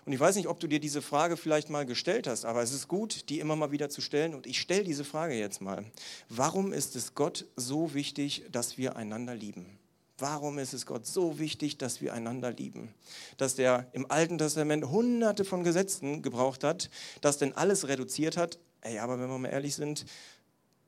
Und 0.04 0.12
ich 0.12 0.18
weiß 0.18 0.34
nicht, 0.34 0.48
ob 0.48 0.58
du 0.58 0.66
dir 0.66 0.80
diese 0.80 1.00
Frage 1.00 1.36
vielleicht 1.36 1.70
mal 1.70 1.86
gestellt 1.86 2.26
hast, 2.26 2.44
aber 2.44 2.62
es 2.62 2.72
ist 2.72 2.88
gut, 2.88 3.28
die 3.28 3.38
immer 3.38 3.54
mal 3.54 3.70
wieder 3.70 3.88
zu 3.88 4.00
stellen. 4.00 4.34
Und 4.34 4.46
ich 4.46 4.60
stelle 4.60 4.82
diese 4.82 5.04
Frage 5.04 5.34
jetzt 5.34 5.60
mal. 5.60 5.84
Warum 6.28 6.72
ist 6.72 6.96
es 6.96 7.14
Gott 7.14 7.46
so 7.54 7.94
wichtig, 7.94 8.44
dass 8.50 8.78
wir 8.78 8.96
einander 8.96 9.34
lieben? 9.34 9.78
Warum 10.18 10.58
ist 10.58 10.72
es 10.72 10.86
Gott 10.86 11.06
so 11.06 11.38
wichtig, 11.38 11.78
dass 11.78 12.00
wir 12.00 12.14
einander 12.14 12.52
lieben? 12.52 12.94
Dass 13.36 13.54
der 13.54 13.88
im 13.92 14.10
Alten 14.10 14.38
Testament 14.38 14.88
hunderte 14.88 15.44
von 15.44 15.64
Gesetzen 15.64 16.22
gebraucht 16.22 16.64
hat, 16.64 16.90
das 17.20 17.38
denn 17.38 17.52
alles 17.52 17.88
reduziert 17.88 18.36
hat. 18.36 18.58
Ey, 18.82 18.98
aber 18.98 19.20
wenn 19.20 19.28
wir 19.28 19.38
mal 19.38 19.48
ehrlich 19.48 19.74
sind, 19.76 20.04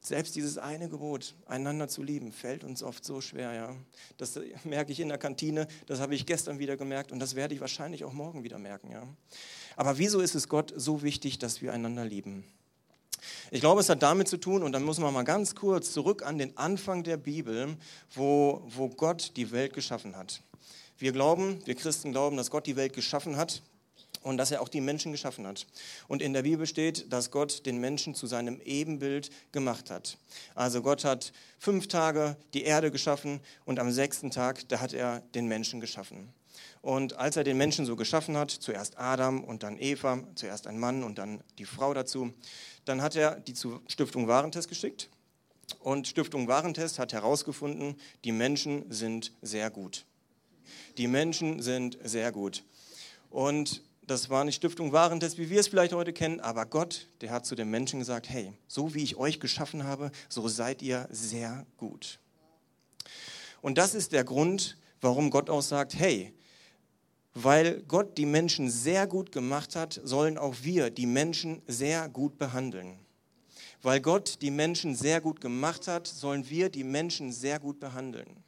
selbst 0.06 0.36
dieses 0.36 0.58
eine 0.58 0.88
Gebot, 0.90 1.34
einander 1.46 1.88
zu 1.88 2.02
lieben, 2.02 2.30
fällt 2.30 2.62
uns 2.62 2.82
oft 2.82 3.04
so 3.04 3.22
schwer. 3.22 3.54
Ja? 3.54 3.76
Das 4.18 4.38
merke 4.64 4.92
ich 4.92 5.00
in 5.00 5.08
der 5.08 5.18
Kantine, 5.18 5.66
das 5.86 6.00
habe 6.00 6.14
ich 6.14 6.26
gestern 6.26 6.58
wieder 6.58 6.76
gemerkt 6.76 7.10
und 7.10 7.20
das 7.20 7.34
werde 7.34 7.54
ich 7.54 7.60
wahrscheinlich 7.60 8.04
auch 8.04 8.12
morgen 8.12 8.44
wieder 8.44 8.58
merken. 8.58 8.90
Ja? 8.90 9.02
Aber 9.76 9.96
wieso 9.96 10.20
ist 10.20 10.34
es 10.34 10.48
Gott 10.48 10.74
so 10.76 11.02
wichtig, 11.02 11.38
dass 11.38 11.62
wir 11.62 11.72
einander 11.72 12.04
lieben? 12.04 12.44
Ich 13.50 13.60
glaube, 13.60 13.80
es 13.80 13.88
hat 13.88 14.02
damit 14.02 14.28
zu 14.28 14.36
tun, 14.36 14.62
und 14.62 14.72
dann 14.72 14.82
muss 14.82 14.98
man 14.98 15.14
mal 15.14 15.22
ganz 15.22 15.54
kurz 15.54 15.92
zurück 15.92 16.22
an 16.22 16.36
den 16.36 16.56
Anfang 16.58 17.02
der 17.02 17.16
Bibel, 17.16 17.76
wo, 18.14 18.62
wo 18.66 18.90
Gott 18.90 19.32
die 19.36 19.50
Welt 19.50 19.72
geschaffen 19.72 20.16
hat. 20.16 20.42
Wir 20.98 21.12
glauben, 21.12 21.58
wir 21.64 21.74
Christen 21.74 22.12
glauben, 22.12 22.36
dass 22.36 22.50
Gott 22.50 22.66
die 22.66 22.76
Welt 22.76 22.92
geschaffen 22.92 23.36
hat 23.36 23.62
und 24.24 24.38
dass 24.38 24.50
er 24.50 24.62
auch 24.62 24.68
die 24.68 24.80
Menschen 24.80 25.12
geschaffen 25.12 25.46
hat. 25.46 25.66
Und 26.08 26.22
in 26.22 26.32
der 26.32 26.42
Bibel 26.42 26.66
steht, 26.66 27.12
dass 27.12 27.30
Gott 27.30 27.64
den 27.66 27.78
Menschen 27.78 28.14
zu 28.14 28.26
seinem 28.26 28.60
Ebenbild 28.62 29.30
gemacht 29.52 29.90
hat. 29.90 30.18
Also 30.54 30.82
Gott 30.82 31.04
hat 31.04 31.32
fünf 31.58 31.86
Tage 31.86 32.36
die 32.54 32.64
Erde 32.64 32.90
geschaffen 32.90 33.40
und 33.64 33.78
am 33.78 33.92
sechsten 33.92 34.30
Tag, 34.30 34.66
da 34.68 34.80
hat 34.80 34.94
er 34.94 35.20
den 35.34 35.46
Menschen 35.46 35.80
geschaffen. 35.80 36.32
Und 36.80 37.16
als 37.16 37.36
er 37.36 37.44
den 37.44 37.58
Menschen 37.58 37.86
so 37.86 37.96
geschaffen 37.96 38.36
hat, 38.36 38.50
zuerst 38.50 38.98
Adam 38.98 39.44
und 39.44 39.62
dann 39.62 39.78
Eva, 39.78 40.22
zuerst 40.34 40.66
ein 40.66 40.78
Mann 40.78 41.02
und 41.02 41.18
dann 41.18 41.42
die 41.58 41.64
Frau 41.64 41.94
dazu, 41.94 42.32
dann 42.86 43.02
hat 43.02 43.16
er 43.16 43.40
die 43.40 43.54
zu 43.54 43.80
Stiftung 43.86 44.26
Warentest 44.26 44.68
geschickt. 44.68 45.10
Und 45.80 46.08
Stiftung 46.08 46.48
Warentest 46.48 46.98
hat 46.98 47.12
herausgefunden, 47.12 47.96
die 48.24 48.32
Menschen 48.32 48.90
sind 48.90 49.32
sehr 49.42 49.70
gut. 49.70 50.04
Die 50.96 51.08
Menschen 51.08 51.60
sind 51.62 51.98
sehr 52.02 52.32
gut. 52.32 52.64
Und 53.30 53.82
das 54.06 54.28
war 54.30 54.44
nicht 54.44 54.56
Stiftung 54.56 54.92
Warentest, 54.92 55.38
wie 55.38 55.50
wir 55.50 55.60
es 55.60 55.68
vielleicht 55.68 55.92
heute 55.92 56.12
kennen, 56.12 56.40
aber 56.40 56.66
Gott, 56.66 57.08
der 57.20 57.30
hat 57.30 57.46
zu 57.46 57.54
den 57.54 57.70
Menschen 57.70 57.98
gesagt, 57.98 58.28
hey, 58.28 58.52
so 58.66 58.94
wie 58.94 59.02
ich 59.02 59.16
euch 59.16 59.40
geschaffen 59.40 59.84
habe, 59.84 60.10
so 60.28 60.48
seid 60.48 60.82
ihr 60.82 61.08
sehr 61.10 61.66
gut. 61.76 62.18
Und 63.62 63.78
das 63.78 63.94
ist 63.94 64.12
der 64.12 64.24
Grund, 64.24 64.76
warum 65.00 65.30
Gott 65.30 65.48
auch 65.48 65.62
sagt, 65.62 65.98
hey, 65.98 66.34
weil 67.32 67.82
Gott 67.88 68.16
die 68.18 68.26
Menschen 68.26 68.70
sehr 68.70 69.06
gut 69.06 69.32
gemacht 69.32 69.74
hat, 69.74 70.00
sollen 70.04 70.38
auch 70.38 70.54
wir 70.62 70.90
die 70.90 71.06
Menschen 71.06 71.62
sehr 71.66 72.08
gut 72.08 72.38
behandeln. 72.38 72.98
Weil 73.82 74.00
Gott 74.00 74.40
die 74.40 74.50
Menschen 74.50 74.94
sehr 74.94 75.20
gut 75.20 75.40
gemacht 75.40 75.88
hat, 75.88 76.06
sollen 76.06 76.48
wir 76.48 76.68
die 76.68 76.84
Menschen 76.84 77.32
sehr 77.32 77.58
gut 77.58 77.80
behandeln. 77.80 78.43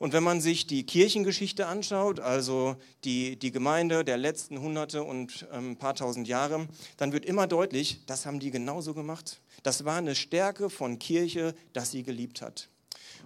Und 0.00 0.14
wenn 0.14 0.22
man 0.22 0.40
sich 0.40 0.66
die 0.66 0.86
Kirchengeschichte 0.86 1.66
anschaut, 1.66 2.20
also 2.20 2.76
die, 3.04 3.36
die 3.38 3.52
Gemeinde 3.52 4.02
der 4.02 4.16
letzten 4.16 4.58
Hunderte 4.58 5.02
und 5.02 5.46
ein 5.52 5.64
ähm, 5.64 5.76
paar 5.76 5.94
tausend 5.94 6.26
Jahre, 6.26 6.66
dann 6.96 7.12
wird 7.12 7.26
immer 7.26 7.46
deutlich, 7.46 8.00
das 8.06 8.24
haben 8.24 8.40
die 8.40 8.50
genauso 8.50 8.94
gemacht. 8.94 9.42
Das 9.62 9.84
war 9.84 9.98
eine 9.98 10.14
Stärke 10.14 10.70
von 10.70 10.98
Kirche, 10.98 11.54
dass 11.74 11.90
sie 11.90 12.02
geliebt 12.02 12.40
hat. 12.40 12.70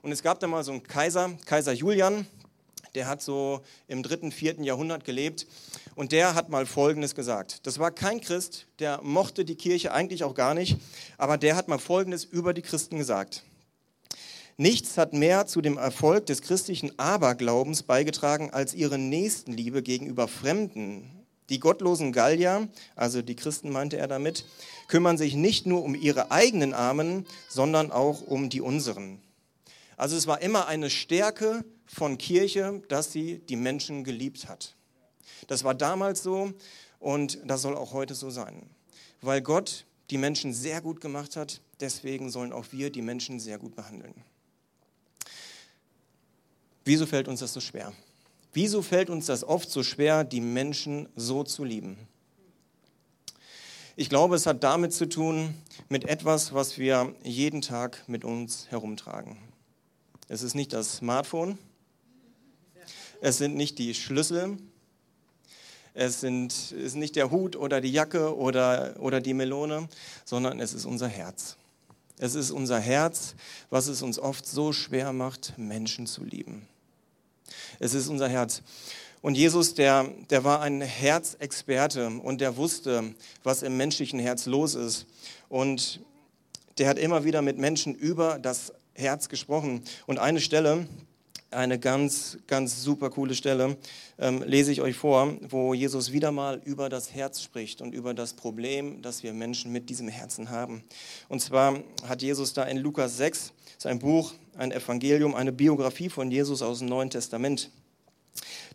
Und 0.02 0.10
es 0.10 0.24
gab 0.24 0.40
da 0.40 0.48
mal 0.48 0.64
so 0.64 0.72
einen 0.72 0.82
Kaiser, 0.82 1.38
Kaiser 1.46 1.72
Julian, 1.72 2.26
der 2.96 3.06
hat 3.06 3.22
so 3.22 3.60
im 3.86 4.02
dritten, 4.02 4.32
vierten 4.32 4.64
Jahrhundert 4.64 5.04
gelebt 5.04 5.46
und 5.94 6.10
der 6.10 6.34
hat 6.34 6.48
mal 6.48 6.66
Folgendes 6.66 7.14
gesagt. 7.14 7.68
Das 7.68 7.78
war 7.78 7.92
kein 7.92 8.20
Christ, 8.20 8.66
der 8.80 9.00
mochte 9.00 9.44
die 9.44 9.54
Kirche 9.54 9.92
eigentlich 9.92 10.24
auch 10.24 10.34
gar 10.34 10.54
nicht, 10.54 10.76
aber 11.18 11.38
der 11.38 11.54
hat 11.54 11.68
mal 11.68 11.78
Folgendes 11.78 12.24
über 12.24 12.52
die 12.52 12.62
Christen 12.62 12.98
gesagt. 12.98 13.44
Nichts 14.56 14.98
hat 14.98 15.12
mehr 15.12 15.46
zu 15.46 15.60
dem 15.60 15.78
Erfolg 15.78 16.26
des 16.26 16.40
christlichen 16.40 16.96
Aberglaubens 16.96 17.82
beigetragen 17.82 18.50
als 18.50 18.72
ihre 18.72 18.98
Nächstenliebe 18.98 19.82
gegenüber 19.82 20.28
Fremden. 20.28 21.10
Die 21.48 21.58
gottlosen 21.58 22.12
Gallier, 22.12 22.68
also 22.94 23.20
die 23.20 23.34
Christen 23.34 23.70
meinte 23.70 23.96
er 23.96 24.06
damit, 24.06 24.44
kümmern 24.86 25.18
sich 25.18 25.34
nicht 25.34 25.66
nur 25.66 25.82
um 25.82 25.96
ihre 25.96 26.30
eigenen 26.30 26.72
Armen, 26.72 27.26
sondern 27.48 27.90
auch 27.90 28.22
um 28.22 28.48
die 28.48 28.60
unseren. 28.60 29.20
Also 29.96 30.16
es 30.16 30.28
war 30.28 30.40
immer 30.40 30.68
eine 30.68 30.88
Stärke 30.88 31.64
von 31.84 32.16
Kirche, 32.16 32.80
dass 32.88 33.10
sie 33.10 33.38
die 33.48 33.56
Menschen 33.56 34.04
geliebt 34.04 34.48
hat. 34.48 34.76
Das 35.48 35.64
war 35.64 35.74
damals 35.74 36.22
so 36.22 36.52
und 37.00 37.40
das 37.44 37.62
soll 37.62 37.76
auch 37.76 37.92
heute 37.92 38.14
so 38.14 38.30
sein. 38.30 38.70
Weil 39.20 39.42
Gott 39.42 39.84
die 40.10 40.18
Menschen 40.18 40.54
sehr 40.54 40.80
gut 40.80 41.00
gemacht 41.00 41.34
hat, 41.34 41.60
deswegen 41.80 42.30
sollen 42.30 42.52
auch 42.52 42.66
wir 42.70 42.90
die 42.90 43.02
Menschen 43.02 43.40
sehr 43.40 43.58
gut 43.58 43.74
behandeln. 43.74 44.14
Wieso 46.84 47.06
fällt 47.06 47.28
uns 47.28 47.40
das 47.40 47.52
so 47.52 47.60
schwer? 47.60 47.92
Wieso 48.52 48.82
fällt 48.82 49.10
uns 49.10 49.26
das 49.26 49.42
oft 49.42 49.70
so 49.70 49.82
schwer, 49.82 50.22
die 50.22 50.40
Menschen 50.40 51.08
so 51.16 51.42
zu 51.42 51.64
lieben? 51.64 51.96
Ich 53.96 54.08
glaube, 54.08 54.36
es 54.36 54.46
hat 54.46 54.64
damit 54.64 54.92
zu 54.92 55.08
tun, 55.08 55.54
mit 55.88 56.04
etwas, 56.04 56.52
was 56.52 56.78
wir 56.78 57.14
jeden 57.22 57.62
Tag 57.62 58.02
mit 58.08 58.24
uns 58.24 58.66
herumtragen. 58.70 59.38
Es 60.28 60.42
ist 60.42 60.54
nicht 60.54 60.72
das 60.72 60.96
Smartphone, 60.96 61.58
es 63.20 63.38
sind 63.38 63.56
nicht 63.56 63.78
die 63.78 63.94
Schlüssel, 63.94 64.58
es 65.94 66.20
sind, 66.20 66.72
ist 66.72 66.96
nicht 66.96 67.16
der 67.16 67.30
Hut 67.30 67.56
oder 67.56 67.80
die 67.80 67.92
Jacke 67.92 68.36
oder, 68.36 68.96
oder 68.98 69.20
die 69.20 69.34
Melone, 69.34 69.88
sondern 70.24 70.60
es 70.60 70.74
ist 70.74 70.84
unser 70.86 71.08
Herz. 71.08 71.56
Es 72.18 72.34
ist 72.34 72.50
unser 72.50 72.80
Herz, 72.80 73.34
was 73.70 73.86
es 73.86 74.02
uns 74.02 74.18
oft 74.18 74.46
so 74.46 74.72
schwer 74.72 75.12
macht, 75.12 75.54
Menschen 75.56 76.06
zu 76.06 76.24
lieben. 76.24 76.68
Es 77.78 77.94
ist 77.94 78.08
unser 78.08 78.28
Herz. 78.28 78.62
Und 79.22 79.36
Jesus, 79.36 79.74
der, 79.74 80.10
der 80.28 80.44
war 80.44 80.60
ein 80.60 80.80
Herzexperte 80.82 82.08
und 82.08 82.40
der 82.40 82.56
wusste, 82.56 83.14
was 83.42 83.62
im 83.62 83.76
menschlichen 83.76 84.18
Herz 84.18 84.44
los 84.46 84.74
ist. 84.74 85.06
Und 85.48 86.00
der 86.78 86.88
hat 86.88 86.98
immer 86.98 87.24
wieder 87.24 87.40
mit 87.40 87.56
Menschen 87.56 87.94
über 87.94 88.38
das 88.38 88.72
Herz 88.94 89.28
gesprochen. 89.28 89.82
Und 90.06 90.18
eine 90.18 90.40
Stelle, 90.40 90.86
eine 91.50 91.78
ganz, 91.78 92.38
ganz 92.46 92.82
super 92.82 93.10
coole 93.10 93.34
Stelle, 93.34 93.76
ähm, 94.18 94.42
lese 94.42 94.72
ich 94.72 94.82
euch 94.82 94.96
vor, 94.96 95.36
wo 95.48 95.72
Jesus 95.72 96.12
wieder 96.12 96.32
mal 96.32 96.60
über 96.64 96.88
das 96.88 97.14
Herz 97.14 97.42
spricht 97.42 97.80
und 97.80 97.94
über 97.94 98.12
das 98.12 98.34
Problem, 98.34 99.02
das 99.02 99.22
wir 99.22 99.32
Menschen 99.32 99.72
mit 99.72 99.88
diesem 99.88 100.08
Herzen 100.08 100.50
haben. 100.50 100.84
Und 101.28 101.40
zwar 101.40 101.80
hat 102.06 102.22
Jesus 102.22 102.52
da 102.52 102.64
in 102.64 102.78
Lukas 102.78 103.16
6, 103.16 103.52
sein 103.78 103.98
Buch, 103.98 104.32
ein 104.56 104.72
Evangelium, 104.72 105.34
eine 105.34 105.52
Biografie 105.52 106.08
von 106.08 106.30
Jesus 106.30 106.62
aus 106.62 106.78
dem 106.78 106.88
Neuen 106.88 107.10
Testament. 107.10 107.70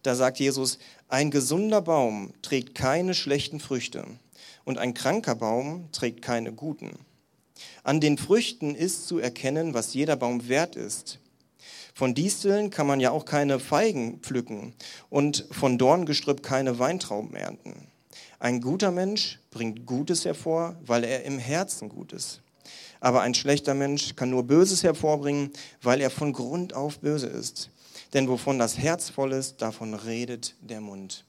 Da 0.03 0.15
sagt 0.15 0.39
Jesus, 0.39 0.79
ein 1.07 1.31
gesunder 1.31 1.81
Baum 1.81 2.33
trägt 2.41 2.75
keine 2.75 3.13
schlechten 3.13 3.59
Früchte 3.59 4.05
und 4.63 4.77
ein 4.77 4.93
kranker 4.93 5.35
Baum 5.35 5.91
trägt 5.91 6.21
keine 6.21 6.53
guten. 6.53 6.91
An 7.83 7.99
den 7.99 8.17
Früchten 8.17 8.75
ist 8.75 9.07
zu 9.07 9.19
erkennen, 9.19 9.73
was 9.73 9.93
jeder 9.93 10.15
Baum 10.15 10.47
wert 10.47 10.75
ist. 10.75 11.19
Von 11.93 12.15
Disteln 12.15 12.69
kann 12.69 12.87
man 12.87 13.01
ja 13.01 13.11
auch 13.11 13.25
keine 13.25 13.59
Feigen 13.59 14.19
pflücken 14.19 14.73
und 15.09 15.45
von 15.51 15.77
Dorngestrüpp 15.77 16.41
keine 16.41 16.79
Weintrauben 16.79 17.35
ernten. 17.35 17.73
Ein 18.39 18.61
guter 18.61 18.91
Mensch 18.91 19.39
bringt 19.51 19.85
Gutes 19.85 20.23
hervor, 20.23 20.77
weil 20.85 21.03
er 21.03 21.25
im 21.25 21.39
Herzen 21.39 21.89
gut 21.89 22.13
ist. 22.13 22.41
Aber 22.99 23.21
ein 23.21 23.33
schlechter 23.33 23.73
Mensch 23.73 24.15
kann 24.15 24.29
nur 24.29 24.43
Böses 24.43 24.83
hervorbringen, 24.83 25.51
weil 25.81 26.01
er 26.01 26.09
von 26.09 26.33
Grund 26.33 26.73
auf 26.73 26.99
böse 26.99 27.27
ist. 27.27 27.69
Denn 28.13 28.27
wovon 28.27 28.59
das 28.59 28.77
Herz 28.77 29.09
voll 29.09 29.33
ist, 29.33 29.61
davon 29.61 29.93
redet 29.93 30.55
der 30.61 30.81
Mund. 30.81 31.25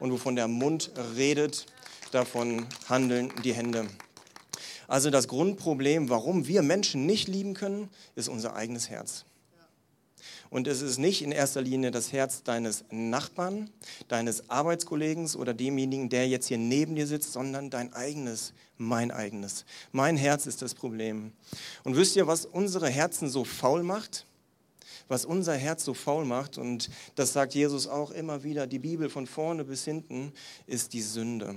Und 0.00 0.12
wovon 0.12 0.36
der 0.36 0.48
Mund 0.48 0.90
redet, 1.16 1.66
davon 2.12 2.66
handeln 2.88 3.32
die 3.44 3.52
Hände. 3.52 3.86
Also 4.86 5.10
das 5.10 5.28
Grundproblem, 5.28 6.08
warum 6.08 6.46
wir 6.46 6.62
Menschen 6.62 7.06
nicht 7.06 7.28
lieben 7.28 7.54
können, 7.54 7.90
ist 8.14 8.28
unser 8.28 8.56
eigenes 8.56 8.88
Herz. 8.88 9.24
Und 10.50 10.66
es 10.66 10.82
ist 10.82 10.98
nicht 10.98 11.22
in 11.22 11.32
erster 11.32 11.60
Linie 11.60 11.90
das 11.90 12.12
Herz 12.12 12.42
deines 12.42 12.84
Nachbarn, 12.90 13.70
deines 14.08 14.48
Arbeitskollegen 14.48 15.28
oder 15.36 15.54
demjenigen, 15.54 16.08
der 16.08 16.28
jetzt 16.28 16.46
hier 16.48 16.58
neben 16.58 16.94
dir 16.94 17.06
sitzt, 17.06 17.32
sondern 17.32 17.70
dein 17.70 17.92
eigenes, 17.92 18.52
mein 18.76 19.10
eigenes. 19.10 19.64
Mein 19.92 20.16
Herz 20.16 20.46
ist 20.46 20.62
das 20.62 20.74
Problem. 20.74 21.32
Und 21.84 21.96
wisst 21.96 22.16
ihr, 22.16 22.26
was 22.26 22.46
unsere 22.46 22.88
Herzen 22.88 23.28
so 23.28 23.44
faul 23.44 23.82
macht? 23.82 24.24
Was 25.08 25.24
unser 25.24 25.54
Herz 25.54 25.84
so 25.84 25.94
faul 25.94 26.26
macht, 26.26 26.58
und 26.58 26.90
das 27.14 27.32
sagt 27.32 27.54
Jesus 27.54 27.86
auch 27.86 28.10
immer 28.10 28.42
wieder, 28.42 28.66
die 28.66 28.78
Bibel 28.78 29.08
von 29.08 29.26
vorne 29.26 29.64
bis 29.64 29.84
hinten, 29.84 30.32
ist 30.66 30.92
die 30.92 31.00
Sünde. 31.00 31.54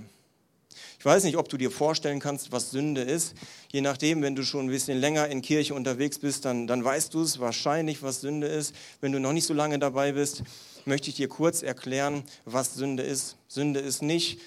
Ich 1.00 1.06
weiß 1.06 1.24
nicht, 1.24 1.38
ob 1.38 1.50
du 1.50 1.58
dir 1.58 1.72
vorstellen 1.72 2.20
kannst, 2.20 2.52
was 2.52 2.72
Sünde 2.72 3.02
ist. 3.02 3.34
Je 3.72 3.82
nachdem, 3.82 4.22
wenn 4.22 4.36
du 4.36 4.44
schon 4.44 4.66
ein 4.66 4.70
bisschen 4.70 5.00
länger 5.00 5.28
in 5.28 5.42
Kirche 5.42 5.74
unterwegs 5.74 6.20
bist, 6.20 6.46
dann, 6.46 6.68
dann 6.68 6.84
weißt 6.84 7.14
du 7.14 7.22
es 7.22 7.40
wahrscheinlich, 7.40 8.04
was 8.04 8.22
Sünde 8.22 8.48
ist. 8.48 8.76
Wenn 9.00 9.12
du 9.12 9.20
noch 9.20 9.34
nicht 9.34 9.46
so 9.46 9.54
lange 9.54 9.80
dabei 9.80 10.12
bist, 10.14 10.44
möchte 10.86 11.10
ich 11.10 11.16
dir 11.16 11.28
kurz 11.28 11.62
erklären, 11.64 12.24
was 12.46 12.76
Sünde 12.76 13.04
ist. 13.04 13.38
Sünde 13.48 13.80
ist 13.80 14.02
nicht, 14.02 14.40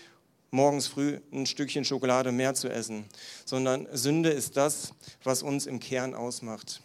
morgens 0.50 0.86
früh 0.86 1.18
ein 1.32 1.46
Stückchen 1.46 1.84
Schokolade 1.84 2.30
mehr 2.30 2.54
zu 2.54 2.68
essen, 2.68 3.04
sondern 3.44 3.88
Sünde 3.92 4.30
ist 4.30 4.56
das, 4.56 4.94
was 5.24 5.42
uns 5.42 5.66
im 5.66 5.80
Kern 5.80 6.14
ausmacht. 6.14 6.80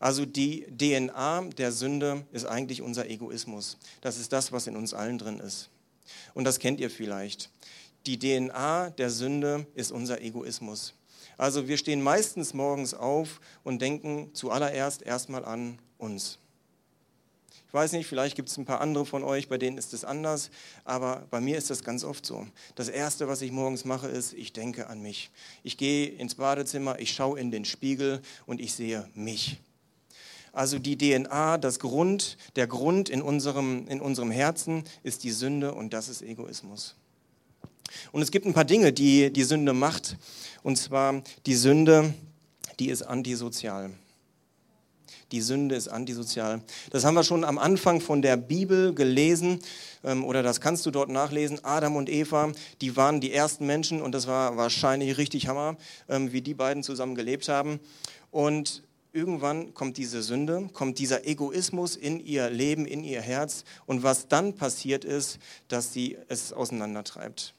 Also 0.00 0.26
die 0.26 0.66
DNA 0.76 1.42
der 1.56 1.72
Sünde 1.72 2.26
ist 2.32 2.44
eigentlich 2.44 2.82
unser 2.82 3.08
Egoismus. 3.08 3.78
Das 4.00 4.18
ist 4.18 4.32
das, 4.32 4.52
was 4.52 4.66
in 4.66 4.76
uns 4.76 4.92
allen 4.92 5.18
drin 5.18 5.38
ist. 5.38 5.70
Und 6.34 6.44
das 6.44 6.58
kennt 6.58 6.80
ihr 6.80 6.90
vielleicht. 6.90 7.50
Die 8.06 8.18
DNA 8.18 8.90
der 8.90 9.10
Sünde 9.10 9.66
ist 9.74 9.90
unser 9.90 10.20
Egoismus. 10.20 10.94
Also 11.36 11.68
wir 11.68 11.78
stehen 11.78 12.02
meistens 12.02 12.54
morgens 12.54 12.94
auf 12.94 13.40
und 13.62 13.80
denken 13.80 14.30
zuallererst 14.34 15.02
erstmal 15.02 15.44
an 15.44 15.78
uns. 15.98 16.38
Ich 17.66 17.74
weiß 17.74 17.92
nicht, 17.92 18.06
vielleicht 18.06 18.36
gibt 18.36 18.50
es 18.50 18.56
ein 18.56 18.66
paar 18.66 18.80
andere 18.80 19.04
von 19.04 19.24
euch, 19.24 19.48
bei 19.48 19.58
denen 19.58 19.78
ist 19.78 19.92
es 19.94 20.04
anders, 20.04 20.50
aber 20.84 21.26
bei 21.30 21.40
mir 21.40 21.58
ist 21.58 21.70
das 21.70 21.82
ganz 21.82 22.04
oft 22.04 22.24
so. 22.24 22.46
Das 22.76 22.88
Erste, 22.88 23.26
was 23.26 23.42
ich 23.42 23.50
morgens 23.50 23.84
mache, 23.84 24.06
ist, 24.06 24.32
ich 24.34 24.52
denke 24.52 24.86
an 24.86 25.02
mich. 25.02 25.30
Ich 25.64 25.76
gehe 25.76 26.06
ins 26.06 26.36
Badezimmer, 26.36 27.00
ich 27.00 27.12
schaue 27.12 27.40
in 27.40 27.50
den 27.50 27.64
Spiegel 27.64 28.20
und 28.46 28.60
ich 28.60 28.74
sehe 28.74 29.08
mich. 29.14 29.58
Also 30.52 30.78
die 30.78 30.96
DNA, 30.96 31.58
das 31.58 31.80
Grund, 31.80 32.36
der 32.54 32.68
Grund 32.68 33.08
in 33.08 33.22
unserem, 33.22 33.88
in 33.88 34.00
unserem 34.00 34.30
Herzen 34.30 34.84
ist 35.02 35.24
die 35.24 35.32
Sünde 35.32 35.74
und 35.74 35.92
das 35.92 36.08
ist 36.08 36.22
Egoismus. 36.22 36.94
Und 38.12 38.22
es 38.22 38.30
gibt 38.30 38.46
ein 38.46 38.54
paar 38.54 38.64
Dinge, 38.64 38.92
die 38.92 39.32
die 39.32 39.44
Sünde 39.44 39.72
macht. 39.72 40.16
Und 40.62 40.76
zwar 40.76 41.22
die 41.46 41.54
Sünde, 41.54 42.14
die 42.78 42.88
ist 42.88 43.02
antisozial. 43.02 43.90
Die 45.32 45.40
Sünde 45.40 45.74
ist 45.74 45.88
antisozial. 45.88 46.62
Das 46.90 47.04
haben 47.04 47.14
wir 47.14 47.24
schon 47.24 47.44
am 47.44 47.58
Anfang 47.58 48.00
von 48.00 48.22
der 48.22 48.36
Bibel 48.36 48.94
gelesen 48.94 49.58
ähm, 50.04 50.24
oder 50.24 50.42
das 50.42 50.60
kannst 50.60 50.86
du 50.86 50.90
dort 50.90 51.08
nachlesen. 51.08 51.64
Adam 51.64 51.96
und 51.96 52.08
Eva, 52.08 52.52
die 52.80 52.96
waren 52.96 53.20
die 53.20 53.32
ersten 53.32 53.66
Menschen 53.66 54.02
und 54.02 54.12
das 54.12 54.26
war 54.26 54.56
wahrscheinlich 54.56 55.18
richtig 55.18 55.48
Hammer, 55.48 55.76
ähm, 56.08 56.32
wie 56.32 56.42
die 56.42 56.54
beiden 56.54 56.82
zusammen 56.82 57.14
gelebt 57.14 57.48
haben. 57.48 57.80
Und 58.30 58.82
irgendwann 59.12 59.74
kommt 59.74 59.96
diese 59.96 60.22
Sünde, 60.22 60.68
kommt 60.72 60.98
dieser 60.98 61.26
Egoismus 61.26 61.96
in 61.96 62.20
ihr 62.20 62.50
Leben, 62.50 62.86
in 62.86 63.02
ihr 63.02 63.20
Herz. 63.20 63.64
Und 63.86 64.02
was 64.02 64.28
dann 64.28 64.54
passiert 64.54 65.04
ist, 65.04 65.38
dass 65.68 65.92
sie 65.92 66.18
es 66.28 66.52
auseinandertreibt. 66.52 67.54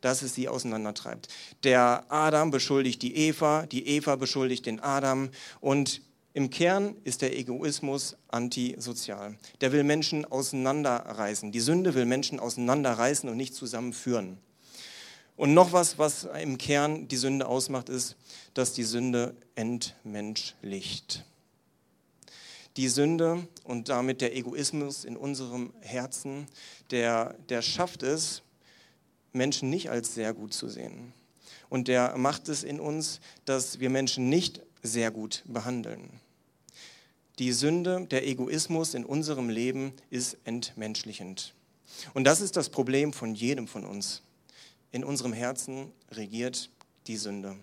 Dass 0.00 0.22
es 0.22 0.34
sie 0.34 0.48
auseinandertreibt. 0.48 1.28
Der 1.64 2.04
Adam 2.08 2.50
beschuldigt 2.50 3.02
die 3.02 3.16
Eva, 3.16 3.66
die 3.66 3.86
Eva 3.88 4.16
beschuldigt 4.16 4.66
den 4.66 4.80
Adam. 4.80 5.30
Und 5.60 6.02
im 6.34 6.48
Kern 6.48 6.96
ist 7.04 7.20
der 7.20 7.36
Egoismus 7.36 8.16
antisozial. 8.28 9.36
Der 9.60 9.72
will 9.72 9.84
Menschen 9.84 10.24
auseinanderreißen. 10.24 11.52
Die 11.52 11.60
Sünde 11.60 11.94
will 11.94 12.06
Menschen 12.06 12.40
auseinanderreißen 12.40 13.28
und 13.28 13.36
nicht 13.36 13.54
zusammenführen. 13.54 14.38
Und 15.36 15.54
noch 15.54 15.72
was, 15.72 15.98
was 15.98 16.24
im 16.40 16.56
Kern 16.56 17.08
die 17.08 17.16
Sünde 17.16 17.46
ausmacht, 17.46 17.88
ist, 17.88 18.16
dass 18.54 18.72
die 18.72 18.84
Sünde 18.84 19.34
entmenschlicht. 19.54 21.24
Die 22.76 22.88
Sünde 22.88 23.46
und 23.64 23.90
damit 23.90 24.20
der 24.22 24.34
Egoismus 24.34 25.04
in 25.04 25.16
unserem 25.16 25.72
Herzen, 25.80 26.46
der, 26.90 27.34
der 27.48 27.60
schafft 27.60 28.02
es, 28.02 28.42
Menschen 29.32 29.70
nicht 29.70 29.90
als 29.90 30.14
sehr 30.14 30.34
gut 30.34 30.52
zu 30.52 30.68
sehen. 30.68 31.12
Und 31.68 31.88
der 31.88 32.16
macht 32.18 32.48
es 32.48 32.64
in 32.64 32.80
uns, 32.80 33.20
dass 33.44 33.80
wir 33.80 33.90
Menschen 33.90 34.28
nicht 34.28 34.60
sehr 34.82 35.10
gut 35.10 35.42
behandeln. 35.46 36.20
Die 37.38 37.52
Sünde, 37.52 38.06
der 38.10 38.26
Egoismus 38.26 38.94
in 38.94 39.04
unserem 39.04 39.48
Leben 39.48 39.94
ist 40.10 40.36
entmenschlichend. 40.44 41.54
Und 42.14 42.24
das 42.24 42.40
ist 42.40 42.56
das 42.56 42.68
Problem 42.68 43.12
von 43.12 43.34
jedem 43.34 43.66
von 43.66 43.84
uns. 43.84 44.22
In 44.90 45.04
unserem 45.04 45.32
Herzen 45.32 45.92
regiert 46.10 46.68
die 47.06 47.16
Sünde 47.16 47.56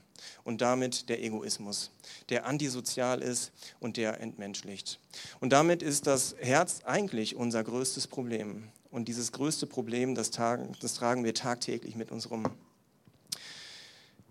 und 0.44 0.62
damit 0.62 1.10
der 1.10 1.24
Egoismus, 1.24 1.92
der 2.30 2.46
antisozial 2.46 3.22
ist 3.22 3.52
und 3.80 3.98
der 3.98 4.20
entmenschlicht. 4.20 5.00
Und 5.40 5.54
damit 5.54 5.84
ist 5.84 6.08
das 6.08 6.36
Herz 6.40 6.82
eigentlich 6.84 7.36
unser 7.36 7.64
größtes 7.64 8.08
Problem. 8.08 8.70
Und 8.92 9.08
dieses 9.08 9.32
größte 9.32 9.68
Problem, 9.68 10.16
das, 10.16 10.32
tragen, 10.32 10.76
das 10.82 10.96
tragen 10.96 11.24
wir 11.24 11.34
tagtäglich 11.34 11.96
mit 11.96 12.12
uns 12.12 12.32
rum. 12.32 12.46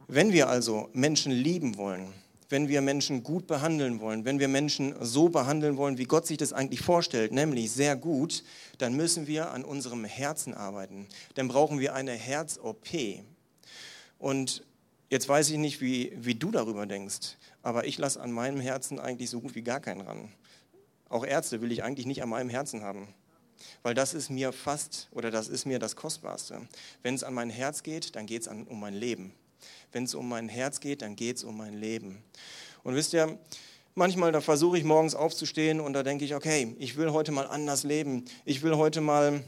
Wenn 0.08 0.32
wir 0.32 0.48
also 0.48 0.88
Menschen 0.92 1.32
lieben 1.32 1.76
wollen, 1.76 2.12
wenn 2.48 2.68
wir 2.68 2.80
Menschen 2.80 3.22
gut 3.22 3.46
behandeln 3.46 4.00
wollen, 4.00 4.24
wenn 4.24 4.38
wir 4.38 4.48
Menschen 4.48 4.94
so 5.00 5.28
behandeln 5.28 5.76
wollen, 5.76 5.98
wie 5.98 6.04
Gott 6.04 6.26
sich 6.26 6.38
das 6.38 6.52
eigentlich 6.52 6.80
vorstellt, 6.80 7.30
nämlich 7.30 7.70
sehr 7.70 7.94
gut, 7.94 8.42
dann 8.78 8.94
müssen 8.94 9.26
wir 9.26 9.50
an 9.50 9.64
unserem 9.64 10.04
Herzen 10.04 10.54
arbeiten. 10.54 11.06
Dann 11.34 11.48
brauchen 11.48 11.78
wir 11.78 11.94
eine 11.94 12.12
Herz-OP. 12.12 12.88
Und 14.18 14.64
jetzt 15.10 15.28
weiß 15.28 15.50
ich 15.50 15.58
nicht, 15.58 15.80
wie, 15.80 16.12
wie 16.16 16.34
du 16.34 16.50
darüber 16.50 16.86
denkst, 16.86 17.36
aber 17.62 17.86
ich 17.86 17.98
lasse 17.98 18.20
an 18.20 18.32
meinem 18.32 18.60
Herzen 18.60 18.98
eigentlich 18.98 19.30
so 19.30 19.40
gut 19.40 19.54
wie 19.54 19.62
gar 19.62 19.80
keinen 19.80 20.00
ran. 20.00 20.32
Auch 21.10 21.24
Ärzte 21.24 21.60
will 21.60 21.70
ich 21.70 21.84
eigentlich 21.84 22.06
nicht 22.06 22.22
an 22.22 22.30
meinem 22.30 22.48
Herzen 22.48 22.82
haben. 22.82 23.08
Weil 23.82 23.94
das 23.94 24.14
ist 24.14 24.30
mir 24.30 24.52
fast 24.52 25.08
oder 25.12 25.30
das 25.30 25.48
ist 25.48 25.66
mir 25.66 25.78
das 25.78 25.96
Kostbarste. 25.96 26.68
Wenn 27.02 27.14
es 27.14 27.24
an 27.24 27.34
mein 27.34 27.50
Herz 27.50 27.82
geht, 27.82 28.16
dann 28.16 28.26
geht 28.26 28.42
es 28.42 28.48
um 28.48 28.80
mein 28.80 28.94
Leben. 28.94 29.32
Wenn 29.92 30.04
es 30.04 30.14
um 30.14 30.28
mein 30.28 30.48
Herz 30.48 30.80
geht, 30.80 31.02
dann 31.02 31.16
geht 31.16 31.36
es 31.36 31.44
um 31.44 31.56
mein 31.56 31.74
Leben. 31.74 32.22
Und 32.84 32.94
wisst 32.94 33.12
ihr, 33.12 33.38
manchmal 33.94 34.32
da 34.32 34.40
versuche 34.40 34.78
ich 34.78 34.84
morgens 34.84 35.14
aufzustehen 35.14 35.80
und 35.80 35.92
da 35.92 36.02
denke 36.02 36.24
ich, 36.24 36.34
okay, 36.34 36.74
ich 36.78 36.96
will 36.96 37.12
heute 37.12 37.32
mal 37.32 37.46
anders 37.46 37.84
leben. 37.84 38.24
Ich 38.44 38.62
will 38.62 38.76
heute 38.76 39.00
mal 39.00 39.42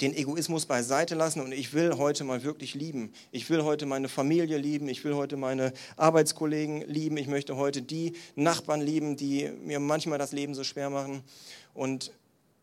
den 0.00 0.14
Egoismus 0.14 0.66
beiseite 0.66 1.14
lassen 1.14 1.40
und 1.40 1.52
ich 1.52 1.72
will 1.72 1.96
heute 1.96 2.24
mal 2.24 2.42
wirklich 2.44 2.74
lieben. 2.74 3.12
Ich 3.32 3.50
will 3.50 3.64
heute 3.64 3.86
meine 3.86 4.08
Familie 4.08 4.58
lieben, 4.58 4.88
ich 4.88 5.02
will 5.04 5.14
heute 5.14 5.36
meine 5.36 5.72
Arbeitskollegen 5.96 6.82
lieben, 6.82 7.16
ich 7.16 7.26
möchte 7.26 7.56
heute 7.56 7.82
die 7.82 8.12
Nachbarn 8.36 8.80
lieben, 8.80 9.16
die 9.16 9.50
mir 9.64 9.80
manchmal 9.80 10.18
das 10.18 10.32
Leben 10.32 10.54
so 10.54 10.62
schwer 10.62 10.90
machen. 10.90 11.22
Und 11.74 12.12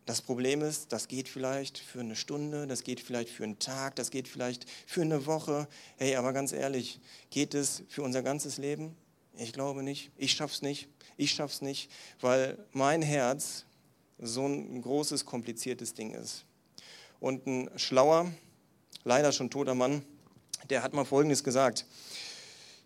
das 0.06 0.22
Problem 0.22 0.62
ist, 0.62 0.92
das 0.92 1.08
geht 1.08 1.28
vielleicht 1.28 1.80
für 1.80 2.00
eine 2.00 2.16
Stunde, 2.16 2.68
das 2.68 2.84
geht 2.84 3.00
vielleicht 3.00 3.30
für 3.30 3.44
einen 3.44 3.58
Tag, 3.58 3.96
das 3.96 4.12
geht 4.12 4.28
vielleicht 4.28 4.66
für 4.86 5.02
eine 5.02 5.26
Woche. 5.26 5.68
Hey, 5.98 6.16
aber 6.16 6.32
ganz 6.32 6.52
ehrlich, 6.52 7.00
geht 7.32 7.56
es 7.56 7.84
für 7.90 8.04
unser 8.04 8.22
ganzes 8.22 8.58
Leben? 8.58 8.96
Ich 9.38 9.52
glaube 9.52 9.82
nicht. 9.82 10.12
Ich 10.18 10.34
schaff's 10.34 10.62
nicht. 10.62 10.88
Ich 11.18 11.32
schaff's 11.32 11.62
nicht, 11.62 11.90
weil 12.22 12.58
mein 12.72 13.01
Herz 13.01 13.66
so 14.20 14.46
ein 14.46 14.82
großes, 14.82 15.25
kompliziertes 15.25 15.94
Ding 15.94 16.12
ist. 16.12 16.46
Und 17.20 17.48
ein 17.48 17.70
schlauer, 17.77 18.32
leider 19.03 19.32
schon 19.32 19.50
toter 19.50 19.75
Mann, 19.75 20.03
der 20.70 20.84
hat 20.84 20.94
mal 20.94 21.06
Folgendes 21.06 21.44
gesagt 21.44 21.86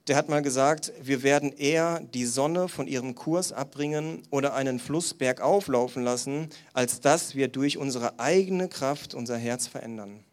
der 0.10 0.18
hat 0.18 0.28
mal 0.28 0.42
gesagt, 0.42 0.92
wir 1.02 1.22
werden 1.22 1.54
eher 1.54 2.00
die 2.00 2.26
Sonne 2.26 2.68
von 2.68 2.88
ihrem 2.88 3.14
Kurs 3.14 3.52
abbringen 3.54 4.24
oder 4.32 4.56
einen 4.56 4.80
Fluss 4.80 5.14
bergauf 5.14 5.68
laufen 5.68 6.04
lassen, 6.04 6.50
als 6.74 7.00
dass 7.00 7.36
wir 7.36 7.48
durch 7.48 7.78
unsere 7.78 8.20
eigene 8.20 8.68
Kraft 8.68 9.14
unser 9.14 9.38
Herz 9.38 9.68
verändern. 9.68 10.24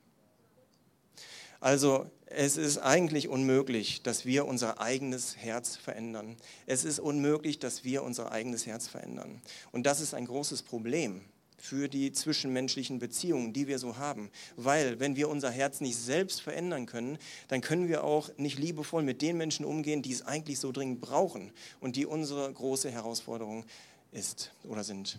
Also 1.61 2.07
es 2.25 2.57
ist 2.57 2.79
eigentlich 2.79 3.29
unmöglich, 3.29 4.03
dass 4.03 4.25
wir 4.25 4.47
unser 4.47 4.81
eigenes 4.81 5.37
Herz 5.37 5.77
verändern. 5.77 6.37
Es 6.65 6.85
ist 6.85 6.99
unmöglich, 6.99 7.59
dass 7.59 7.85
wir 7.85 8.03
unser 8.03 8.33
eigenes 8.33 8.67
Herz 8.67 8.89
verändern. 8.89 9.43
Und 9.73 9.85
das 9.85 10.01
ist 10.01 10.15
ein 10.15 10.27
großes 10.27 10.63
Problem 10.63 11.21
für 11.59 11.89
die 11.89 12.13
zwischenmenschlichen 12.13 12.99
Beziehungen, 12.99 13.53
die 13.53 13.67
wir 13.67 13.79
so 13.79 13.97
haben. 13.97 14.31
Weil 14.57 15.01
wenn 15.01 15.17
wir 15.17 15.29
unser 15.29 15.51
Herz 15.51 15.81
nicht 15.81 15.97
selbst 15.97 16.41
verändern 16.41 16.87
können, 16.87 17.19
dann 17.49 17.61
können 17.61 17.89
wir 17.89 18.05
auch 18.05 18.31
nicht 18.37 18.59
liebevoll 18.59 19.03
mit 19.03 19.23
den 19.23 19.37
Menschen 19.37 19.65
umgehen, 19.65 20.03
die 20.03 20.13
es 20.13 20.23
eigentlich 20.23 20.59
so 20.59 20.73
dringend 20.73 21.01
brauchen 21.01 21.53
und 21.81 21.97
die 21.97 22.07
unsere 22.07 22.53
große 22.53 22.91
Herausforderung 22.91 23.65
ist 24.13 24.53
oder 24.65 24.85
sind. 24.85 25.19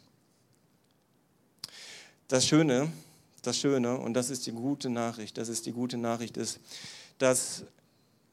Das 2.27 2.45
Schöne, 2.45 2.91
das 3.41 3.57
Schöne, 3.57 3.97
und 3.97 4.13
das 4.13 4.29
ist 4.29 4.45
die 4.47 4.51
gute 4.51 4.89
Nachricht, 4.89 5.37
das 5.37 5.49
ist 5.49 5.65
die 5.65 5.71
gute 5.71 5.97
Nachricht, 5.97 6.37
ist, 6.37 6.59
dass 7.17 7.63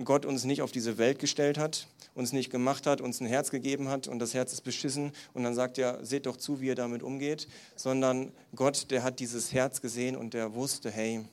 Gott 0.02 0.26
uns 0.26 0.44
nicht 0.44 0.62
auf 0.62 0.72
diese 0.72 0.98
Welt 0.98 1.20
gestellt 1.20 1.56
hat, 1.56 1.86
uns 2.14 2.32
nicht 2.32 2.50
gemacht 2.50 2.86
hat, 2.86 3.00
uns 3.00 3.20
ein 3.20 3.26
Herz 3.26 3.50
gegeben 3.50 3.88
hat 3.88 4.08
und 4.08 4.18
das 4.18 4.34
Herz 4.34 4.52
ist 4.52 4.62
beschissen 4.62 5.12
und 5.34 5.44
dann 5.44 5.54
sagt 5.54 5.78
er, 5.78 6.04
seht 6.04 6.26
doch 6.26 6.36
zu, 6.36 6.60
wie 6.60 6.70
er 6.70 6.74
damit 6.74 7.02
umgeht, 7.02 7.46
sondern 7.76 8.32
Gott, 8.56 8.90
der 8.90 9.04
hat 9.04 9.20
dieses 9.20 9.52
Herz 9.52 9.80
gesehen 9.80 10.16
und 10.16 10.34
der 10.34 10.54
wusste, 10.54 10.90
hey, 10.90 11.24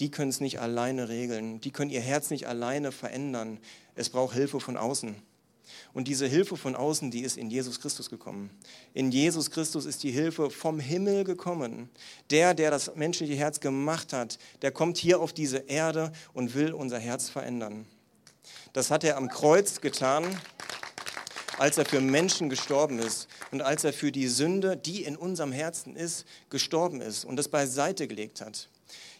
die 0.00 0.10
können 0.10 0.30
es 0.30 0.40
nicht 0.40 0.58
alleine 0.58 1.08
regeln, 1.08 1.60
die 1.60 1.70
können 1.70 1.90
ihr 1.90 2.00
Herz 2.00 2.30
nicht 2.30 2.48
alleine 2.48 2.90
verändern. 2.90 3.58
Es 3.94 4.10
braucht 4.10 4.34
Hilfe 4.34 4.58
von 4.58 4.76
außen. 4.76 5.14
Und 5.92 6.08
diese 6.08 6.26
Hilfe 6.26 6.56
von 6.56 6.74
außen, 6.74 7.10
die 7.10 7.20
ist 7.20 7.36
in 7.36 7.50
Jesus 7.50 7.80
Christus 7.80 8.10
gekommen. 8.10 8.50
In 8.94 9.10
Jesus 9.10 9.50
Christus 9.50 9.84
ist 9.84 10.02
die 10.02 10.10
Hilfe 10.10 10.50
vom 10.50 10.80
Himmel 10.80 11.24
gekommen. 11.24 11.90
Der, 12.30 12.54
der 12.54 12.70
das 12.70 12.94
menschliche 12.94 13.34
Herz 13.34 13.60
gemacht 13.60 14.12
hat, 14.12 14.38
der 14.62 14.72
kommt 14.72 14.98
hier 14.98 15.20
auf 15.20 15.32
diese 15.32 15.58
Erde 15.58 16.12
und 16.32 16.54
will 16.54 16.72
unser 16.72 16.98
Herz 16.98 17.28
verändern. 17.28 17.86
Das 18.72 18.90
hat 18.90 19.04
er 19.04 19.16
am 19.16 19.28
Kreuz 19.28 19.80
getan, 19.80 20.24
als 21.58 21.78
er 21.78 21.84
für 21.84 22.00
Menschen 22.00 22.48
gestorben 22.48 22.98
ist 22.98 23.28
und 23.50 23.62
als 23.62 23.84
er 23.84 23.92
für 23.92 24.10
die 24.10 24.28
Sünde, 24.28 24.76
die 24.76 25.04
in 25.04 25.16
unserem 25.16 25.52
Herzen 25.52 25.94
ist, 25.94 26.24
gestorben 26.50 27.00
ist 27.00 27.24
und 27.24 27.36
das 27.36 27.48
beiseite 27.48 28.08
gelegt 28.08 28.40
hat. 28.40 28.68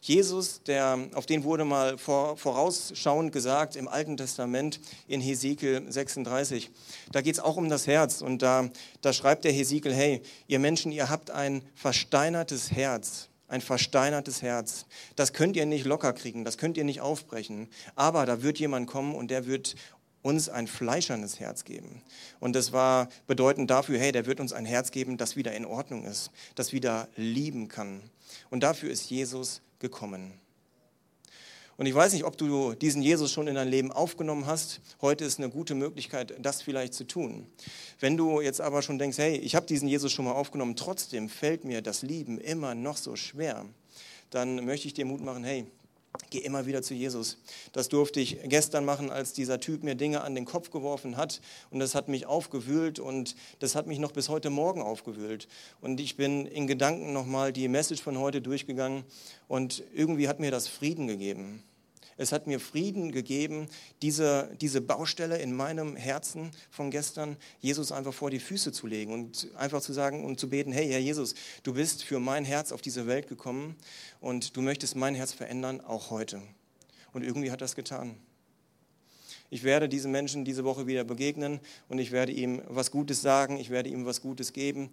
Jesus, 0.04 0.64
der, 0.64 0.98
auf 1.14 1.26
den 1.26 1.44
wurde 1.44 1.64
mal 1.64 1.96
vorausschauend 1.96 3.30
gesagt 3.30 3.76
im 3.76 3.86
Alten 3.86 4.16
Testament 4.16 4.80
in 5.06 5.20
Hesekiel 5.20 5.84
36. 5.88 6.72
Da 7.12 7.20
geht 7.20 7.34
es 7.34 7.40
auch 7.40 7.56
um 7.56 7.68
das 7.68 7.86
Herz 7.86 8.20
und 8.20 8.42
da, 8.42 8.68
da 9.00 9.12
schreibt 9.12 9.44
der 9.44 9.52
Hesekiel, 9.52 9.94
hey, 9.94 10.20
ihr 10.48 10.58
Menschen, 10.58 10.90
ihr 10.90 11.08
habt 11.08 11.30
ein 11.30 11.62
versteinertes 11.76 12.72
Herz 12.72 13.28
ein 13.48 13.60
versteinertes 13.60 14.40
Herz. 14.40 14.86
Das 15.14 15.34
könnt 15.34 15.56
ihr 15.56 15.66
nicht 15.66 15.84
locker 15.84 16.14
kriegen, 16.14 16.42
das 16.42 16.56
könnt 16.56 16.78
ihr 16.78 16.84
nicht 16.84 17.02
aufbrechen. 17.02 17.68
Aber 17.94 18.24
da 18.24 18.42
wird 18.42 18.58
jemand 18.58 18.86
kommen 18.86 19.14
und 19.14 19.30
der 19.30 19.44
wird 19.44 19.76
uns 20.22 20.48
ein 20.48 20.66
fleischernes 20.66 21.38
Herz 21.38 21.64
geben. 21.64 22.00
Und 22.40 22.56
das 22.56 22.72
war 22.72 23.08
bedeutend 23.26 23.70
dafür, 23.70 23.98
hey, 23.98 24.10
der 24.10 24.24
wird 24.24 24.40
uns 24.40 24.54
ein 24.54 24.64
Herz 24.64 24.90
geben, 24.90 25.18
das 25.18 25.36
wieder 25.36 25.52
in 25.52 25.66
Ordnung 25.66 26.04
ist, 26.04 26.30
das 26.54 26.72
wieder 26.72 27.08
lieben 27.14 27.68
kann. 27.68 28.00
Und 28.48 28.62
dafür 28.62 28.90
ist 28.90 29.10
Jesus 29.10 29.60
gekommen. 29.82 30.32
Und 31.76 31.86
ich 31.86 31.94
weiß 31.94 32.12
nicht, 32.12 32.24
ob 32.24 32.38
du 32.38 32.74
diesen 32.74 33.02
Jesus 33.02 33.32
schon 33.32 33.48
in 33.48 33.54
dein 33.54 33.68
Leben 33.68 33.90
aufgenommen 33.92 34.46
hast. 34.46 34.80
Heute 35.00 35.24
ist 35.24 35.38
eine 35.38 35.50
gute 35.50 35.74
Möglichkeit, 35.74 36.34
das 36.38 36.62
vielleicht 36.62 36.94
zu 36.94 37.04
tun. 37.04 37.46
Wenn 37.98 38.16
du 38.16 38.40
jetzt 38.40 38.60
aber 38.60 38.82
schon 38.82 38.98
denkst, 38.98 39.18
hey, 39.18 39.36
ich 39.36 39.54
habe 39.54 39.66
diesen 39.66 39.88
Jesus 39.88 40.12
schon 40.12 40.24
mal 40.26 40.32
aufgenommen, 40.32 40.76
trotzdem 40.76 41.28
fällt 41.28 41.64
mir 41.64 41.82
das 41.82 42.02
Lieben 42.02 42.38
immer 42.38 42.74
noch 42.74 42.96
so 42.96 43.16
schwer, 43.16 43.66
dann 44.30 44.64
möchte 44.64 44.86
ich 44.86 44.94
dir 44.94 45.04
Mut 45.04 45.22
machen, 45.22 45.44
hey, 45.44 45.66
Geh 46.30 46.38
immer 46.38 46.66
wieder 46.66 46.82
zu 46.82 46.94
Jesus. 46.94 47.38
Das 47.72 47.88
durfte 47.88 48.20
ich 48.20 48.38
gestern 48.44 48.84
machen, 48.84 49.10
als 49.10 49.32
dieser 49.32 49.60
Typ 49.60 49.82
mir 49.82 49.94
Dinge 49.94 50.22
an 50.22 50.34
den 50.34 50.44
Kopf 50.44 50.70
geworfen 50.70 51.16
hat. 51.16 51.40
Und 51.70 51.80
das 51.80 51.94
hat 51.94 52.08
mich 52.08 52.26
aufgewühlt 52.26 52.98
und 52.98 53.34
das 53.60 53.74
hat 53.74 53.86
mich 53.86 53.98
noch 53.98 54.12
bis 54.12 54.28
heute 54.28 54.50
Morgen 54.50 54.82
aufgewühlt. 54.82 55.48
Und 55.80 56.00
ich 56.00 56.16
bin 56.16 56.46
in 56.46 56.66
Gedanken 56.66 57.12
nochmal 57.12 57.52
die 57.52 57.68
Message 57.68 58.02
von 58.02 58.18
heute 58.18 58.42
durchgegangen 58.42 59.04
und 59.48 59.82
irgendwie 59.94 60.28
hat 60.28 60.38
mir 60.38 60.50
das 60.50 60.68
Frieden 60.68 61.06
gegeben. 61.06 61.62
Es 62.16 62.32
hat 62.32 62.46
mir 62.46 62.60
Frieden 62.60 63.12
gegeben, 63.12 63.68
diese, 64.02 64.54
diese 64.60 64.80
Baustelle 64.80 65.38
in 65.38 65.54
meinem 65.54 65.96
Herzen 65.96 66.50
von 66.70 66.90
gestern, 66.90 67.36
Jesus 67.60 67.92
einfach 67.92 68.14
vor 68.14 68.30
die 68.30 68.40
Füße 68.40 68.72
zu 68.72 68.86
legen 68.86 69.12
und 69.12 69.48
einfach 69.56 69.80
zu 69.80 69.92
sagen 69.92 70.24
und 70.24 70.38
zu 70.38 70.48
beten, 70.48 70.72
hey 70.72 70.88
Herr 70.88 70.98
Jesus, 70.98 71.34
du 71.62 71.74
bist 71.74 72.04
für 72.04 72.20
mein 72.20 72.44
Herz 72.44 72.72
auf 72.72 72.82
diese 72.82 73.06
Welt 73.06 73.28
gekommen 73.28 73.76
und 74.20 74.56
du 74.56 74.62
möchtest 74.62 74.96
mein 74.96 75.14
Herz 75.14 75.32
verändern, 75.32 75.80
auch 75.80 76.10
heute. 76.10 76.42
Und 77.12 77.22
irgendwie 77.22 77.50
hat 77.50 77.60
das 77.60 77.74
getan. 77.74 78.16
Ich 79.50 79.64
werde 79.64 79.86
diesem 79.86 80.12
Menschen 80.12 80.46
diese 80.46 80.64
Woche 80.64 80.86
wieder 80.86 81.04
begegnen 81.04 81.60
und 81.90 81.98
ich 81.98 82.10
werde 82.10 82.32
ihm 82.32 82.62
was 82.68 82.90
Gutes 82.90 83.20
sagen, 83.20 83.58
ich 83.58 83.68
werde 83.68 83.90
ihm 83.90 84.06
was 84.06 84.22
Gutes 84.22 84.54
geben. 84.54 84.90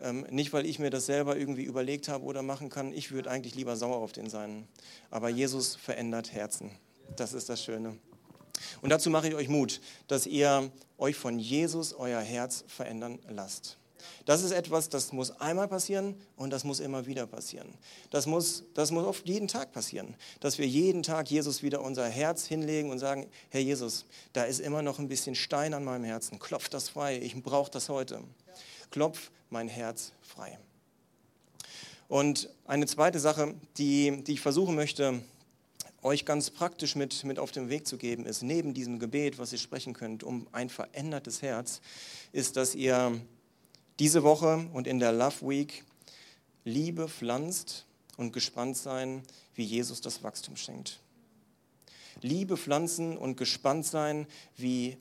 Ähm, 0.00 0.26
nicht, 0.30 0.52
weil 0.52 0.66
ich 0.66 0.78
mir 0.78 0.90
das 0.90 1.06
selber 1.06 1.36
irgendwie 1.36 1.64
überlegt 1.64 2.08
habe 2.08 2.24
oder 2.24 2.42
machen 2.42 2.68
kann. 2.70 2.92
Ich 2.92 3.10
würde 3.10 3.30
eigentlich 3.30 3.54
lieber 3.54 3.76
sauer 3.76 3.96
auf 3.96 4.12
den 4.12 4.30
sein. 4.30 4.68
Aber 5.10 5.28
Jesus 5.28 5.76
verändert 5.76 6.32
Herzen. 6.32 6.70
Das 7.16 7.32
ist 7.32 7.48
das 7.48 7.62
Schöne. 7.62 7.96
Und 8.80 8.90
dazu 8.90 9.10
mache 9.10 9.28
ich 9.28 9.34
euch 9.34 9.48
Mut, 9.48 9.80
dass 10.06 10.26
ihr 10.26 10.70
euch 10.98 11.16
von 11.16 11.38
Jesus 11.38 11.94
euer 11.94 12.20
Herz 12.20 12.64
verändern 12.66 13.18
lasst. 13.28 13.78
Das 14.24 14.42
ist 14.42 14.52
etwas, 14.52 14.88
das 14.88 15.12
muss 15.12 15.30
einmal 15.40 15.68
passieren 15.68 16.14
und 16.36 16.50
das 16.52 16.64
muss 16.64 16.80
immer 16.80 17.06
wieder 17.06 17.26
passieren. 17.26 17.74
Das 18.10 18.26
muss, 18.26 18.64
das 18.74 18.90
muss 18.90 19.04
oft 19.04 19.26
jeden 19.26 19.48
Tag 19.48 19.72
passieren, 19.72 20.14
dass 20.40 20.58
wir 20.58 20.66
jeden 20.66 21.02
Tag 21.02 21.30
Jesus 21.30 21.62
wieder 21.62 21.82
unser 21.82 22.06
Herz 22.08 22.44
hinlegen 22.44 22.90
und 22.90 22.98
sagen, 22.98 23.26
Herr 23.48 23.60
Jesus, 23.60 24.04
da 24.32 24.44
ist 24.44 24.60
immer 24.60 24.82
noch 24.82 24.98
ein 24.98 25.08
bisschen 25.08 25.34
Stein 25.34 25.74
an 25.74 25.84
meinem 25.84 26.04
Herzen, 26.04 26.38
klopf 26.38 26.68
das 26.68 26.88
frei, 26.88 27.18
ich 27.18 27.42
brauche 27.42 27.70
das 27.70 27.88
heute. 27.88 28.22
Klopf 28.90 29.30
mein 29.50 29.68
Herz 29.68 30.12
frei. 30.22 30.58
Und 32.08 32.48
eine 32.66 32.86
zweite 32.86 33.20
Sache, 33.20 33.54
die, 33.76 34.22
die 34.24 34.32
ich 34.32 34.40
versuchen 34.40 34.74
möchte, 34.74 35.22
euch 36.02 36.24
ganz 36.24 36.50
praktisch 36.50 36.94
mit, 36.94 37.24
mit 37.24 37.38
auf 37.38 37.50
den 37.50 37.68
Weg 37.68 37.86
zu 37.86 37.98
geben, 37.98 38.24
ist 38.24 38.42
neben 38.42 38.72
diesem 38.72 38.98
Gebet, 38.98 39.38
was 39.38 39.52
ihr 39.52 39.58
sprechen 39.58 39.94
könnt, 39.94 40.22
um 40.22 40.46
ein 40.52 40.70
verändertes 40.70 41.42
Herz, 41.42 41.80
ist, 42.32 42.56
dass 42.56 42.74
ihr 42.74 43.20
diese 43.98 44.22
Woche 44.22 44.68
und 44.72 44.86
in 44.86 45.00
der 45.00 45.12
Love 45.12 45.48
Week 45.48 45.84
Liebe 46.64 47.08
pflanzt 47.08 47.86
und 48.16 48.32
gespannt 48.32 48.76
sein, 48.76 49.22
wie 49.54 49.64
Jesus 49.64 50.00
das 50.00 50.22
Wachstum 50.22 50.56
schenkt. 50.56 51.00
Liebe 52.20 52.56
pflanzen 52.56 53.16
und 53.16 53.36
gespannt 53.36 53.86
sein, 53.86 54.26
wie 54.56 54.96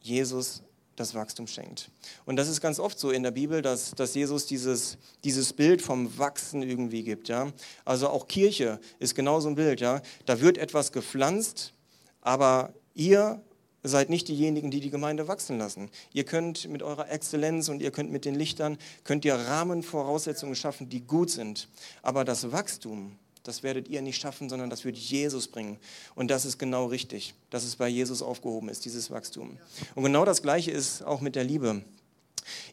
Jesus 0.00 0.62
das 0.96 1.14
Wachstum 1.14 1.46
schenkt. 1.46 1.90
Und 2.26 2.36
das 2.36 2.48
ist 2.48 2.60
ganz 2.60 2.78
oft 2.78 2.98
so 2.98 3.10
in 3.10 3.22
der 3.22 3.30
Bibel, 3.30 3.62
dass, 3.62 3.92
dass 3.92 4.14
Jesus 4.14 4.46
dieses, 4.46 4.98
dieses 5.24 5.52
Bild 5.52 5.82
vom 5.82 6.18
Wachsen 6.18 6.62
irgendwie 6.62 7.02
gibt. 7.02 7.28
Ja? 7.28 7.52
Also 7.84 8.08
auch 8.08 8.28
Kirche 8.28 8.80
ist 8.98 9.14
genau 9.14 9.40
so 9.40 9.48
ein 9.48 9.54
Bild. 9.54 9.80
Ja? 9.80 10.02
Da 10.26 10.40
wird 10.40 10.58
etwas 10.58 10.92
gepflanzt, 10.92 11.72
aber 12.20 12.74
ihr 12.94 13.40
seid 13.82 14.10
nicht 14.10 14.28
diejenigen, 14.28 14.70
die 14.70 14.80
die 14.80 14.90
Gemeinde 14.90 15.26
wachsen 15.26 15.58
lassen. 15.58 15.90
Ihr 16.12 16.24
könnt 16.24 16.68
mit 16.68 16.82
eurer 16.82 17.10
Exzellenz 17.10 17.68
und 17.68 17.80
ihr 17.80 17.90
könnt 17.90 18.10
mit 18.10 18.24
den 18.24 18.34
Lichtern, 18.34 18.76
könnt 19.04 19.24
ihr 19.24 19.34
Rahmenvoraussetzungen 19.34 20.54
schaffen, 20.54 20.88
die 20.88 21.00
gut 21.00 21.30
sind. 21.30 21.68
Aber 22.02 22.24
das 22.24 22.52
Wachstum, 22.52 23.16
das 23.42 23.62
werdet 23.62 23.88
ihr 23.88 24.02
nicht 24.02 24.20
schaffen, 24.20 24.48
sondern 24.48 24.70
das 24.70 24.84
wird 24.84 24.96
Jesus 24.96 25.48
bringen. 25.48 25.78
Und 26.14 26.30
das 26.30 26.44
ist 26.44 26.58
genau 26.58 26.86
richtig, 26.86 27.34
dass 27.48 27.64
es 27.64 27.76
bei 27.76 27.88
Jesus 27.88 28.22
aufgehoben 28.22 28.68
ist, 28.68 28.84
dieses 28.84 29.10
Wachstum. 29.10 29.58
Und 29.94 30.04
genau 30.04 30.24
das 30.24 30.42
Gleiche 30.42 30.70
ist 30.70 31.02
auch 31.02 31.20
mit 31.20 31.36
der 31.36 31.44
Liebe. 31.44 31.82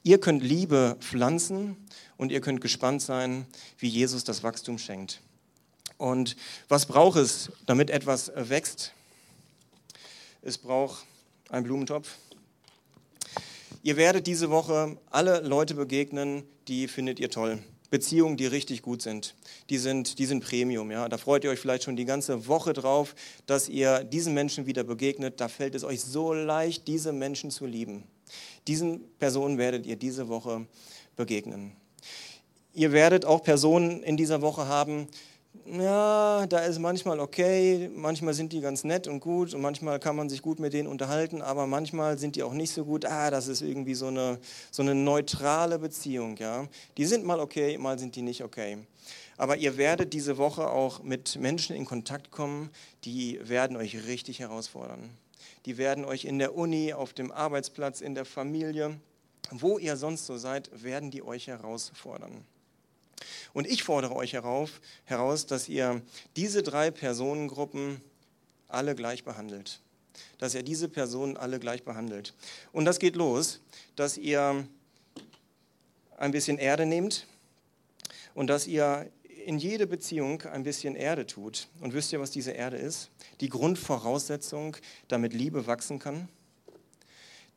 Ihr 0.04 0.20
könnt 0.20 0.44
Liebe 0.44 0.98
pflanzen 1.00 1.78
und 2.18 2.32
ihr 2.32 2.42
könnt 2.42 2.62
gespannt 2.62 3.02
sein, 3.02 3.46
wie 3.78 3.88
Jesus 3.88 4.24
das 4.24 4.44
Wachstum 4.44 4.78
schenkt. 4.78 5.22
Und 5.98 6.36
was 6.68 6.86
braucht 6.86 7.18
es, 7.18 7.52
damit 7.66 7.90
etwas 7.90 8.32
wächst? 8.36 8.94
Es 10.42 10.58
braucht 10.58 11.06
einen 11.50 11.66
Blumentopf. 11.66 12.16
Ihr 13.84 13.98
werdet 13.98 14.28
diese 14.28 14.50
Woche 14.50 14.98
alle 15.10 15.40
Leute 15.42 15.74
begegnen, 15.74 16.44
die 16.68 16.88
findet 16.88 17.20
ihr 17.20 17.30
toll. 17.30 17.60
Beziehungen, 17.90 18.38
die 18.38 18.46
richtig 18.46 18.82
gut 18.82 19.02
sind. 19.02 19.36
Die 19.70 19.78
sind, 19.78 20.20
die 20.20 20.26
sind 20.26 20.44
Premium. 20.44 20.92
Ja? 20.92 21.08
Da 21.08 21.18
freut 21.18 21.44
ihr 21.44 21.50
euch 21.50 21.60
vielleicht 21.60 21.84
schon 21.84 21.96
die 21.96 22.06
ganze 22.06 22.48
Woche 22.48 22.74
drauf, 22.74 23.16
dass 23.46 23.70
ihr 23.70 24.04
diesen 24.04 24.34
Menschen 24.34 24.66
wieder 24.66 24.84
begegnet. 24.84 25.40
Da 25.40 25.48
fällt 25.48 25.76
es 25.76 25.84
euch 25.84 26.02
so 26.02 26.34
leicht, 26.34 26.88
diese 26.88 27.14
Menschen 27.14 27.52
zu 27.52 27.66
lieben. 27.66 28.04
Diesen 28.68 29.08
Personen 29.20 29.58
werdet 29.58 29.86
ihr 29.86 29.96
diese 29.96 30.28
Woche 30.28 30.68
begegnen. 31.16 31.72
Ihr 32.74 32.92
werdet 32.92 33.26
auch 33.26 33.42
Personen 33.42 34.04
in 34.04 34.18
dieser 34.18 34.42
Woche 34.42 34.68
haben, 34.68 35.08
ja, 35.70 36.46
da 36.48 36.60
ist 36.60 36.80
manchmal 36.80 37.20
okay, 37.20 37.90
manchmal 37.94 38.34
sind 38.34 38.54
die 38.54 38.62
ganz 38.62 38.84
nett 38.84 39.08
und 39.08 39.20
gut 39.20 39.54
und 39.54 39.62
manchmal 39.62 40.00
kann 40.00 40.16
man 40.16 40.30
sich 40.30 40.42
gut 40.42 40.60
mit 40.60 40.74
denen 40.74 40.88
unterhalten, 40.88 41.42
aber 41.42 41.68
manchmal 41.68 42.18
sind 42.18 42.36
die 42.36 42.44
auch 42.44 42.54
nicht 42.54 42.72
so 42.72 42.86
gut. 42.86 43.06
Ah, 43.06 43.30
das 43.30 43.48
ist 43.48 43.62
irgendwie 43.62 43.94
so 43.94 44.08
eine, 44.08 44.40
so 44.72 44.82
eine 44.82 44.96
neutrale 44.96 45.78
Beziehung, 45.78 46.38
ja. 46.38 46.68
Die 46.98 47.06
sind 47.06 47.26
mal 47.26 47.40
okay, 47.40 47.78
mal 47.78 48.00
sind 48.00 48.16
die 48.16 48.22
nicht 48.22 48.44
okay. 48.44 48.78
Aber 49.36 49.58
ihr 49.58 49.78
werdet 49.78 50.14
diese 50.14 50.38
Woche 50.38 50.70
auch 50.70 51.04
mit 51.04 51.36
Menschen 51.36 51.76
in 51.76 51.86
Kontakt 51.86 52.32
kommen, 52.32 52.70
die 53.04 53.40
werden 53.44 53.76
euch 53.76 54.08
richtig 54.08 54.40
herausfordern. 54.40 55.10
Die 55.66 55.78
werden 55.78 56.06
euch 56.06 56.26
in 56.26 56.40
der 56.40 56.56
Uni, 56.56 56.94
auf 56.94 57.12
dem 57.12 57.32
Arbeitsplatz, 57.32 58.00
in 58.00 58.16
der 58.16 58.26
Familie, 58.26 59.00
wo 59.52 59.78
ihr 59.78 59.98
sonst 59.98 60.26
so 60.26 60.38
seid, 60.38 60.70
werden 60.82 61.12
die 61.12 61.24
euch 61.24 61.48
herausfordern. 61.48 62.46
Und 63.54 63.68
ich 63.68 63.84
fordere 63.84 64.16
euch 64.16 64.34
herauf, 64.34 64.82
heraus, 65.06 65.46
dass 65.46 65.70
ihr 65.70 66.02
diese 66.36 66.64
drei 66.64 66.92
Personengruppen 66.92 68.02
alle 68.68 68.96
gleich 68.96 69.24
behandelt. 69.24 69.80
Dass 70.38 70.56
ihr 70.56 70.64
diese 70.64 70.90
Personen 70.90 71.38
alle 71.38 71.60
gleich 71.60 71.84
behandelt. 71.84 72.34
Und 72.72 72.86
das 72.86 73.00
geht 73.00 73.16
los, 73.16 73.60
dass 73.96 74.18
ihr 74.18 74.68
ein 76.18 76.32
bisschen 76.32 76.58
Erde 76.58 76.86
nehmt 76.86 77.28
und 78.34 78.48
dass 78.48 78.68
ihr 78.68 79.10
in 79.46 79.60
jede 79.60 79.88
Beziehung 79.88 80.42
ein 80.42 80.64
bisschen 80.64 80.96
Erde 80.96 81.26
tut. 81.26 81.70
Und 81.80 81.94
wisst 81.94 82.12
ihr, 82.12 82.20
was 82.20 82.32
diese 82.32 82.52
Erde 82.52 82.78
ist? 82.78 83.10
Die 83.40 83.50
Grundvoraussetzung, 83.50 84.76
damit 85.08 85.34
Liebe 85.34 85.68
wachsen 85.68 86.00
kann. 86.00 86.28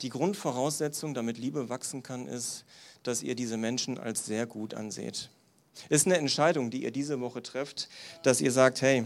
Die 0.03 0.09
Grundvoraussetzung, 0.09 1.15
damit 1.15 1.37
Liebe 1.37 1.69
wachsen 1.69 2.03
kann, 2.03 2.29
ist, 2.29 2.65
dass 3.03 3.23
ihr 3.23 3.35
diese 3.35 3.57
Menschen 3.57 3.99
als 3.99 4.25
sehr 4.25 4.47
gut 4.47 4.75
anseht. 4.75 5.31
Ist 5.89 6.07
eine 6.07 6.19
Entscheidung, 6.19 6.71
die 6.71 6.83
ihr 6.83 6.91
diese 6.91 7.21
Woche 7.21 7.43
trefft, 7.43 7.89
dass 8.23 8.41
ihr 8.41 8.53
sagt, 8.53 8.83
hey, 8.83 9.05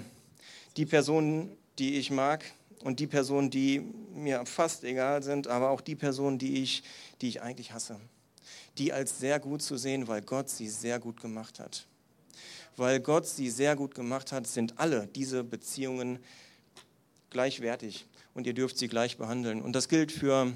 die 0.77 0.87
Personen, 0.87 1.57
die 1.79 1.97
ich 1.97 2.11
mag 2.11 2.45
und 2.83 3.01
die 3.01 3.07
Personen, 3.07 3.51
die 3.51 3.81
mir 4.13 4.45
fast 4.47 4.85
egal 4.85 5.23
sind, 5.23 5.47
aber 5.47 5.71
auch 5.71 5.81
die 5.81 5.97
Personen, 5.97 6.39
die 6.39 6.63
ich, 6.63 6.83
die 7.21 7.29
ich 7.29 7.43
eigentlich 7.43 7.73
hasse, 7.73 8.01
die 8.79 8.93
als 8.93 9.19
sehr 9.19 9.41
gut 9.41 9.63
zu 9.63 9.77
sehen, 9.77 10.09
weil 10.09 10.23
Gott 10.23 10.49
sie 10.49 10.69
sehr 10.69 10.99
gut 10.99 11.21
gemacht 11.21 11.61
hat. 11.61 11.87
Weil 12.77 13.01
Gott 13.01 13.27
sie 13.27 13.51
sehr 13.51 13.77
gut 13.77 13.95
gemacht 13.95 14.33
hat, 14.33 14.47
sind 14.47 14.79
alle 14.79 15.07
diese 15.07 15.45
Beziehungen 15.45 16.19
gleichwertig 17.31 18.07
und 18.35 18.47
ihr 18.47 18.55
dürft 18.55 18.79
sie 18.79 18.89
gleich 18.89 19.17
behandeln. 19.17 19.63
Und 19.63 19.75
das 19.75 19.89
gilt 19.89 20.11
für 20.11 20.53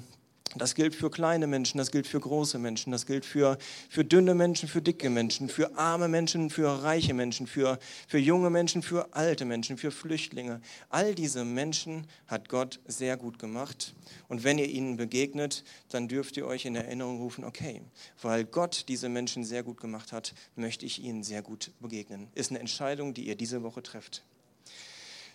das 0.55 0.73
gilt 0.73 0.95
für 0.95 1.11
kleine 1.11 1.45
Menschen, 1.45 1.77
das 1.77 1.91
gilt 1.91 2.07
für 2.07 2.19
große 2.19 2.57
Menschen, 2.57 2.91
das 2.91 3.05
gilt 3.05 3.23
für, 3.23 3.57
für 3.87 4.03
dünne 4.03 4.33
Menschen, 4.33 4.67
für 4.67 4.81
dicke 4.81 5.09
Menschen, 5.09 5.47
für 5.47 5.77
arme 5.77 6.07
Menschen, 6.07 6.49
für 6.49 6.81
reiche 6.81 7.13
Menschen, 7.13 7.45
für, 7.45 7.77
für 8.07 8.17
junge 8.17 8.49
Menschen, 8.49 8.81
für 8.81 9.13
alte 9.13 9.45
Menschen, 9.45 9.77
für 9.77 9.91
Flüchtlinge. 9.91 10.61
All 10.89 11.13
diese 11.13 11.45
Menschen 11.45 12.07
hat 12.25 12.49
Gott 12.49 12.79
sehr 12.87 13.15
gut 13.15 13.37
gemacht. 13.37 13.93
Und 14.27 14.43
wenn 14.43 14.57
ihr 14.57 14.67
ihnen 14.67 14.97
begegnet, 14.97 15.63
dann 15.89 16.07
dürft 16.07 16.35
ihr 16.35 16.47
euch 16.47 16.65
in 16.65 16.75
Erinnerung 16.75 17.19
rufen, 17.19 17.43
okay, 17.43 17.81
weil 18.21 18.43
Gott 18.43 18.85
diese 18.87 19.07
Menschen 19.07 19.43
sehr 19.43 19.61
gut 19.61 19.79
gemacht 19.79 20.11
hat, 20.11 20.33
möchte 20.55 20.85
ich 20.85 21.03
ihnen 21.03 21.23
sehr 21.23 21.43
gut 21.43 21.71
begegnen. 21.79 22.27
Ist 22.33 22.49
eine 22.49 22.59
Entscheidung, 22.59 23.13
die 23.13 23.27
ihr 23.27 23.35
diese 23.35 23.61
Woche 23.61 23.83
trefft. 23.83 24.23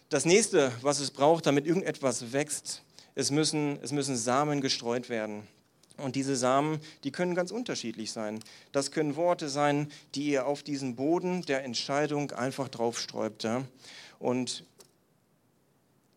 Das 0.08 0.24
nächste, 0.24 0.72
was 0.82 0.98
es 0.98 1.10
braucht, 1.10 1.46
damit 1.46 1.66
irgendetwas 1.66 2.32
wächst, 2.32 2.82
es 3.14 3.30
müssen, 3.30 3.78
es 3.82 3.92
müssen 3.92 4.16
Samen 4.16 4.60
gestreut 4.60 5.08
werden. 5.08 5.46
Und 5.96 6.16
diese 6.16 6.34
Samen, 6.34 6.80
die 7.04 7.12
können 7.12 7.36
ganz 7.36 7.52
unterschiedlich 7.52 8.10
sein. 8.10 8.40
Das 8.72 8.90
können 8.90 9.14
Worte 9.14 9.48
sein, 9.48 9.88
die 10.14 10.24
ihr 10.30 10.46
auf 10.46 10.64
diesen 10.64 10.96
Boden 10.96 11.42
der 11.42 11.62
Entscheidung 11.64 12.32
einfach 12.32 12.68
draufsträubt. 12.68 13.44
Ja? 13.44 13.62
Und 14.18 14.64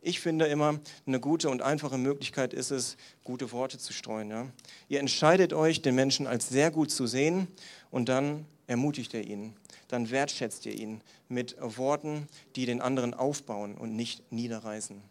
ich 0.02 0.20
finde 0.20 0.48
immer, 0.48 0.80
eine 1.06 1.20
gute 1.20 1.50
und 1.50 1.62
einfache 1.62 2.00
Möglichkeit 2.00 2.54
ist 2.54 2.72
es, 2.72 2.98
gute 3.24 3.52
Worte 3.52 3.78
zu 3.78 3.94
streuen. 3.94 4.32
Ja? 4.32 4.48
Ihr 4.90 5.00
entscheidet 5.00 5.54
euch, 5.54 5.84
den 5.84 5.94
Menschen 5.94 6.26
als 6.26 6.50
sehr 6.50 6.72
gut 6.72 6.90
zu 6.90 7.06
sehen 7.06 7.48
und 7.92 8.10
dann 8.10 8.46
ermutigt 8.66 9.14
ihr 9.14 9.28
ihn. 9.28 9.56
Dann 9.90 10.10
wertschätzt 10.10 10.66
ihr 10.66 10.74
ihn 10.74 11.02
mit 11.30 11.56
Worten, 11.60 12.28
die 12.56 12.66
den 12.66 12.82
anderen 12.82 13.14
aufbauen 13.14 13.76
und 13.76 13.96
nicht 13.96 14.32
niederreißen. 14.32 15.02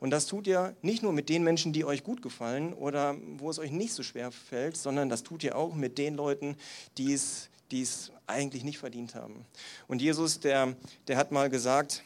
Und 0.00 0.10
das 0.10 0.26
tut 0.26 0.46
ihr 0.46 0.74
nicht 0.80 1.02
nur 1.02 1.12
mit 1.12 1.28
den 1.28 1.44
Menschen, 1.44 1.74
die 1.74 1.84
euch 1.84 2.02
gut 2.02 2.22
gefallen 2.22 2.72
oder 2.72 3.16
wo 3.36 3.50
es 3.50 3.58
euch 3.58 3.70
nicht 3.70 3.92
so 3.92 4.02
schwer 4.02 4.32
fällt, 4.32 4.76
sondern 4.76 5.10
das 5.10 5.22
tut 5.22 5.44
ihr 5.44 5.56
auch 5.56 5.74
mit 5.74 5.98
den 5.98 6.14
Leuten, 6.14 6.56
die 6.96 7.12
es, 7.12 7.50
die 7.70 7.82
es 7.82 8.10
eigentlich 8.26 8.64
nicht 8.64 8.78
verdient 8.78 9.14
haben. 9.14 9.44
Und 9.88 10.00
Jesus, 10.00 10.40
der, 10.40 10.74
der 11.06 11.18
hat 11.18 11.32
mal 11.32 11.50
gesagt, 11.50 12.02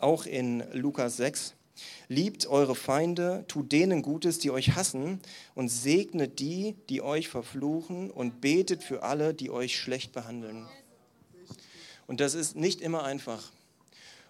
auch 0.00 0.26
in 0.26 0.62
Lukas 0.72 1.16
6. 1.16 1.54
Liebt 2.08 2.46
eure 2.46 2.74
Feinde, 2.74 3.44
tut 3.48 3.70
denen 3.72 4.02
Gutes, 4.02 4.38
die 4.38 4.50
euch 4.50 4.74
hassen, 4.74 5.20
und 5.54 5.68
segnet 5.68 6.40
die, 6.40 6.74
die 6.88 7.02
euch 7.02 7.28
verfluchen, 7.28 8.10
und 8.10 8.40
betet 8.40 8.82
für 8.82 9.02
alle, 9.04 9.32
die 9.32 9.48
euch 9.48 9.78
schlecht 9.78 10.12
behandeln. 10.12 10.66
Und 12.06 12.20
das 12.20 12.34
ist 12.34 12.56
nicht 12.56 12.80
immer 12.80 13.04
einfach. 13.04 13.52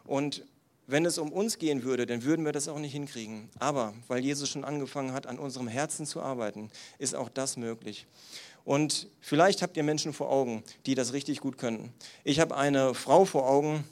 Und 0.05 0.45
wenn 0.89 1.05
es 1.05 1.19
um 1.19 1.31
uns 1.31 1.59
gehen 1.59 1.85
würde, 1.85 2.07
dann 2.07 2.25
würden 2.25 2.45
wir 2.47 2.53
das 2.53 2.67
auch 2.67 2.79
nicht 2.79 2.93
hinkriegen. 2.93 3.51
Aber 3.59 3.95
weil 4.09 4.25
Jesus 4.25 4.49
schon 4.49 4.65
angefangen 4.65 5.13
hat, 5.13 5.27
an 5.27 5.39
unserem 5.39 5.69
Herzen 5.69 6.07
zu 6.07 6.23
arbeiten, 6.23 6.71
ist 6.99 7.15
auch 7.15 7.29
das 7.29 7.59
möglich. 7.59 8.07
Und 8.65 9.07
vielleicht 9.21 9.61
habt 9.63 9.77
ihr 9.77 9.83
Menschen 9.83 10.15
vor 10.15 10.31
Augen, 10.31 10.65
die 10.87 10.95
das 10.95 11.13
richtig 11.13 11.41
gut 11.41 11.59
können. 11.59 11.93
Ich 12.25 12.41
habe 12.41 12.57
eine 12.57 12.95
Frau 12.95 13.27
vor 13.27 13.49
Augen, 13.49 13.85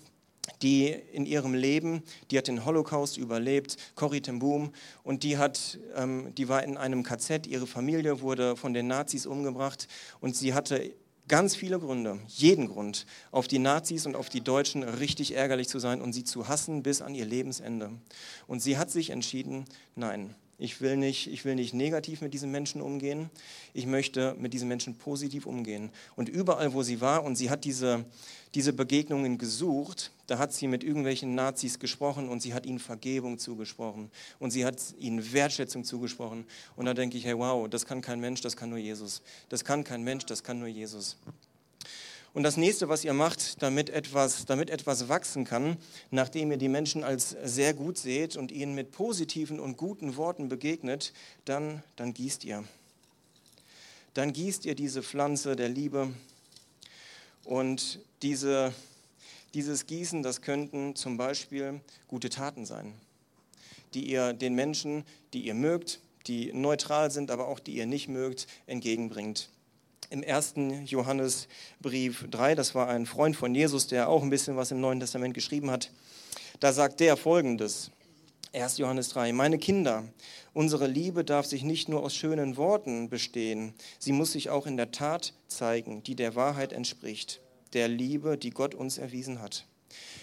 die 0.63 0.89
in 0.89 1.27
ihrem 1.27 1.53
Leben, 1.53 2.03
die 2.31 2.39
hat 2.39 2.49
den 2.49 2.65
Holocaust 2.65 3.19
überlebt, 3.19 3.77
Corrie 3.95 4.23
ten 4.23 4.39
Boom, 4.39 4.73
und 5.03 5.23
die, 5.23 5.37
hat, 5.37 5.79
ähm, 5.97 6.35
die 6.35 6.49
war 6.49 6.63
in 6.63 6.79
einem 6.79 7.03
KZ, 7.03 7.47
ihre 7.47 7.67
Familie 7.67 8.21
wurde 8.23 8.57
von 8.57 8.73
den 8.73 8.87
Nazis 8.87 9.27
umgebracht 9.27 9.87
und 10.21 10.35
sie 10.35 10.55
hatte 10.55 10.93
ganz 11.29 11.57
viele 11.57 11.79
Gründe, 11.79 12.21
jeden 12.29 12.69
Grund, 12.69 13.07
auf 13.31 13.49
die 13.49 13.59
Nazis 13.59 14.07
und 14.07 14.17
auf 14.17 14.29
die 14.29 14.41
Deutschen 14.41 14.83
richtig 14.83 15.35
ärgerlich 15.35 15.69
zu 15.69 15.79
sein 15.79 16.01
und 16.01 16.13
sie 16.13 16.25
zu 16.25 16.49
hassen 16.49 16.83
bis 16.83 17.03
an 17.03 17.15
ihr 17.15 17.25
Lebensende. 17.25 17.91
Und 18.47 18.61
sie 18.61 18.79
hat 18.79 18.91
sich 18.91 19.11
entschieden, 19.11 19.65
nein, 19.95 20.35
ich 20.59 20.81
will, 20.81 20.97
nicht, 20.97 21.31
ich 21.31 21.45
will 21.45 21.55
nicht 21.55 21.75
negativ 21.75 22.23
mit 22.23 22.33
diesen 22.33 22.51
Menschen 22.51 22.81
umgehen. 22.81 23.29
Ich 23.75 23.87
möchte 23.87 24.35
mit 24.39 24.55
diesen 24.55 24.69
Menschen 24.69 24.97
positiv 24.97 25.45
umgehen. 25.45 25.91
Und 26.15 26.31
überall, 26.31 26.73
wo 26.73 26.83
sie 26.83 27.03
war, 27.03 27.25
und 27.25 27.37
sie 27.37 27.51
hat 27.51 27.65
diese, 27.65 28.07
diese 28.57 28.73
Begegnungen 28.73 29.37
gesucht, 29.37 30.13
da 30.29 30.39
hat 30.39 30.55
sie 30.55 30.67
mit 30.67 30.83
irgendwelchen 30.83 31.35
Nazis 31.35 31.79
gesprochen 31.79 32.31
und 32.31 32.41
sie 32.41 32.55
hat 32.55 32.65
ihnen 32.65 32.79
Vergebung 32.79 33.39
zugesprochen 33.39 34.11
und 34.39 34.51
sie 34.51 34.65
hat 34.65 34.81
ihnen 34.99 35.35
Wertschätzung 35.35 35.85
zugesprochen. 35.85 36.47
Und 36.75 36.87
da 36.87 36.95
denke 36.95 37.19
ich, 37.19 37.27
hey, 37.27 37.37
wow, 37.37 37.69
das 37.69 37.85
kann 37.85 38.01
kein 38.01 38.19
Mensch, 38.19 38.41
das 38.41 38.57
kann 38.57 38.71
nur 38.71 38.79
Jesus. 38.79 39.21
Das 39.51 39.63
kann 39.63 39.85
kein 39.85 40.03
Mensch, 40.05 40.25
das 40.25 40.43
kann 40.43 40.59
nur 40.59 40.69
Jesus. 40.69 41.19
Und 42.33 42.45
das 42.45 42.57
nächste, 42.57 42.89
was 42.89 43.05
ihr 43.05 43.13
macht, 43.13 43.63
damit 43.63 43.91
etwas, 43.91 44.47
damit 44.47 44.71
etwas 44.71 45.11
wachsen 45.11 45.45
kann, 45.45 45.77
nachdem 46.11 46.51
ihr 46.51 46.57
die 46.57 46.71
Menschen 46.71 47.05
als 47.05 47.37
sehr 47.45 47.75
gut 47.75 47.99
seht 47.99 48.37
und 48.37 48.53
ihnen 48.53 48.75
mit 48.75 48.91
positiven 48.91 49.61
und 49.61 49.77
guten 49.77 50.17
Worten 50.17 50.49
begegnet, 50.49 51.13
dann, 51.45 51.83
dann 51.97 52.15
gießt 52.15 52.43
ihr. 52.45 52.65
Dann 54.15 54.33
gießt 54.33 54.65
ihr 54.65 54.75
diese 54.75 55.03
Pflanze 55.03 55.57
der 55.57 55.69
Liebe. 55.69 56.09
Und 57.45 58.01
diese, 58.27 58.75
dieses 59.55 59.87
Gießen, 59.87 60.25
das 60.25 60.43
könnten 60.43 60.97
zum 60.97 61.17
Beispiel 61.17 61.81
gute 62.09 62.29
Taten 62.29 62.67
sein, 62.67 62.93
die 63.95 64.11
ihr 64.11 64.33
den 64.33 64.57
Menschen, 64.57 65.05
die 65.33 65.47
ihr 65.47 65.55
mögt, 65.55 66.01
die 66.27 66.53
neutral 66.53 67.13
sind, 67.13 67.31
aber 67.31 67.47
auch 67.47 67.61
die 67.61 67.77
ihr 67.77 67.87
nicht 67.87 68.09
mögt, 68.09 68.49
entgegenbringt 68.67 69.49
im 70.11 70.23
ersten 70.23 70.87
Johannesbrief 70.87 72.27
3, 72.31 72.55
das 72.55 72.77
war 72.77 72.89
ein 72.89 73.07
Freund 73.07 73.35
von 73.35 73.55
Jesus, 73.55 73.89
der 73.89 74.09
auch 74.09 74.23
ein 74.23 74.31
bisschen 74.31 74.57
was 74.57 74.71
im 74.71 74.81
Neuen 74.81 75.01
Testament 75.01 75.35
geschrieben 75.35 75.71
hat, 75.71 75.91
da 76.61 76.73
sagt 76.73 77.01
der 77.01 77.17
folgendes, 77.17 77.91
1. 78.53 78.79
Johannes 78.79 79.09
3, 79.09 79.33
meine 79.33 79.59
Kinder, 79.59 80.05
unsere 80.55 80.87
Liebe 80.87 81.25
darf 81.25 81.47
sich 81.47 81.65
nicht 81.65 81.89
nur 81.89 82.05
aus 82.05 82.15
schönen 82.15 82.57
Worten 82.57 83.09
bestehen, 83.09 83.75
sie 83.99 84.13
muss 84.13 84.33
sich 84.33 84.49
auch 84.49 84.67
in 84.67 84.77
der 84.77 84.93
Tat 84.93 85.35
zeigen, 85.49 86.05
die 86.05 86.15
der 86.15 86.37
Wahrheit 86.37 86.73
entspricht, 86.73 87.41
der 87.77 87.87
Liebe, 87.87 88.37
die 88.37 88.51
Gott 88.51 88.75
uns 88.75 88.99
erwiesen 88.99 89.41
hat. 89.41 89.67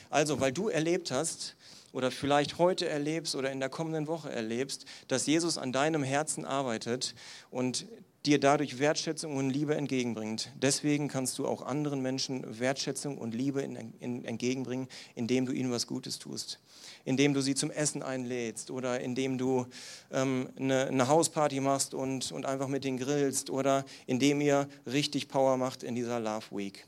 Also, 0.09 0.41
weil 0.41 0.51
du 0.51 0.67
erlebt 0.67 1.11
hast, 1.11 1.55
oder 1.93 2.11
vielleicht 2.11 2.57
heute 2.57 2.89
erlebst 2.89 3.35
oder 3.35 3.51
in 3.51 3.59
der 3.59 3.69
kommenden 3.69 4.07
Woche 4.07 4.31
erlebst, 4.31 4.85
dass 5.07 5.27
Jesus 5.27 5.57
an 5.57 5.71
deinem 5.71 6.03
Herzen 6.03 6.43
arbeitet 6.43 7.15
und 7.51 7.85
dir 8.25 8.39
dadurch 8.39 8.79
Wertschätzung 8.79 9.35
und 9.35 9.49
Liebe 9.49 9.75
entgegenbringt. 9.75 10.51
Deswegen 10.55 11.07
kannst 11.09 11.37
du 11.37 11.45
auch 11.45 11.61
anderen 11.61 12.01
Menschen 12.01 12.59
Wertschätzung 12.59 13.17
und 13.17 13.35
Liebe 13.35 13.61
in, 13.61 13.93
in, 13.99 14.25
entgegenbringen, 14.25 14.87
indem 15.13 15.45
du 15.45 15.51
ihnen 15.51 15.71
was 15.71 15.87
Gutes 15.87 16.19
tust, 16.19 16.59
indem 17.03 17.33
du 17.33 17.41
sie 17.41 17.53
zum 17.53 17.69
Essen 17.69 18.01
einlädst 18.01 18.71
oder 18.71 19.01
indem 19.01 19.37
du 19.37 19.67
ähm, 20.11 20.49
eine, 20.55 20.87
eine, 20.87 21.07
Hausparty 21.09 21.59
machst 21.59 21.93
und, 21.93 22.31
und 22.31 22.45
einfach 22.45 22.69
mit 22.69 22.85
denen 22.85 22.97
grillst 22.97 23.49
oder 23.49 23.85
indem 24.07 24.39
ihr 24.39 24.69
richtig 24.85 25.27
Power 25.27 25.57
macht 25.57 25.83
in 25.83 25.93
dieser 25.93 26.19
Love 26.21 26.45
Week. 26.51 26.87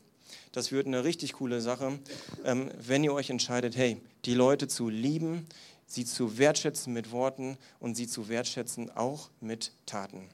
Das 0.52 0.72
wird 0.72 0.88
eine 0.88 1.04
richtig 1.04 1.34
coole 1.34 1.62
Sache, 1.62 2.00
ähm, 2.44 2.70
wenn 2.78 3.04
ihr 3.04 3.14
euch 3.14 3.30
entscheidet, 3.30 3.76
hey, 3.76 4.02
die 4.26 4.34
Leute 4.34 4.68
zu 4.68 4.90
lieben, 4.90 5.46
sie 5.86 6.06
zu 6.06 6.38
wertschätzen 6.38 6.94
mit 6.94 7.12
Worten 7.12 7.58
und 7.80 7.96
sie 7.96 8.08
zu 8.08 8.30
wertschätzen 8.30 8.90
auch 8.92 9.30
mit 9.40 9.72
Taten. 9.86 10.30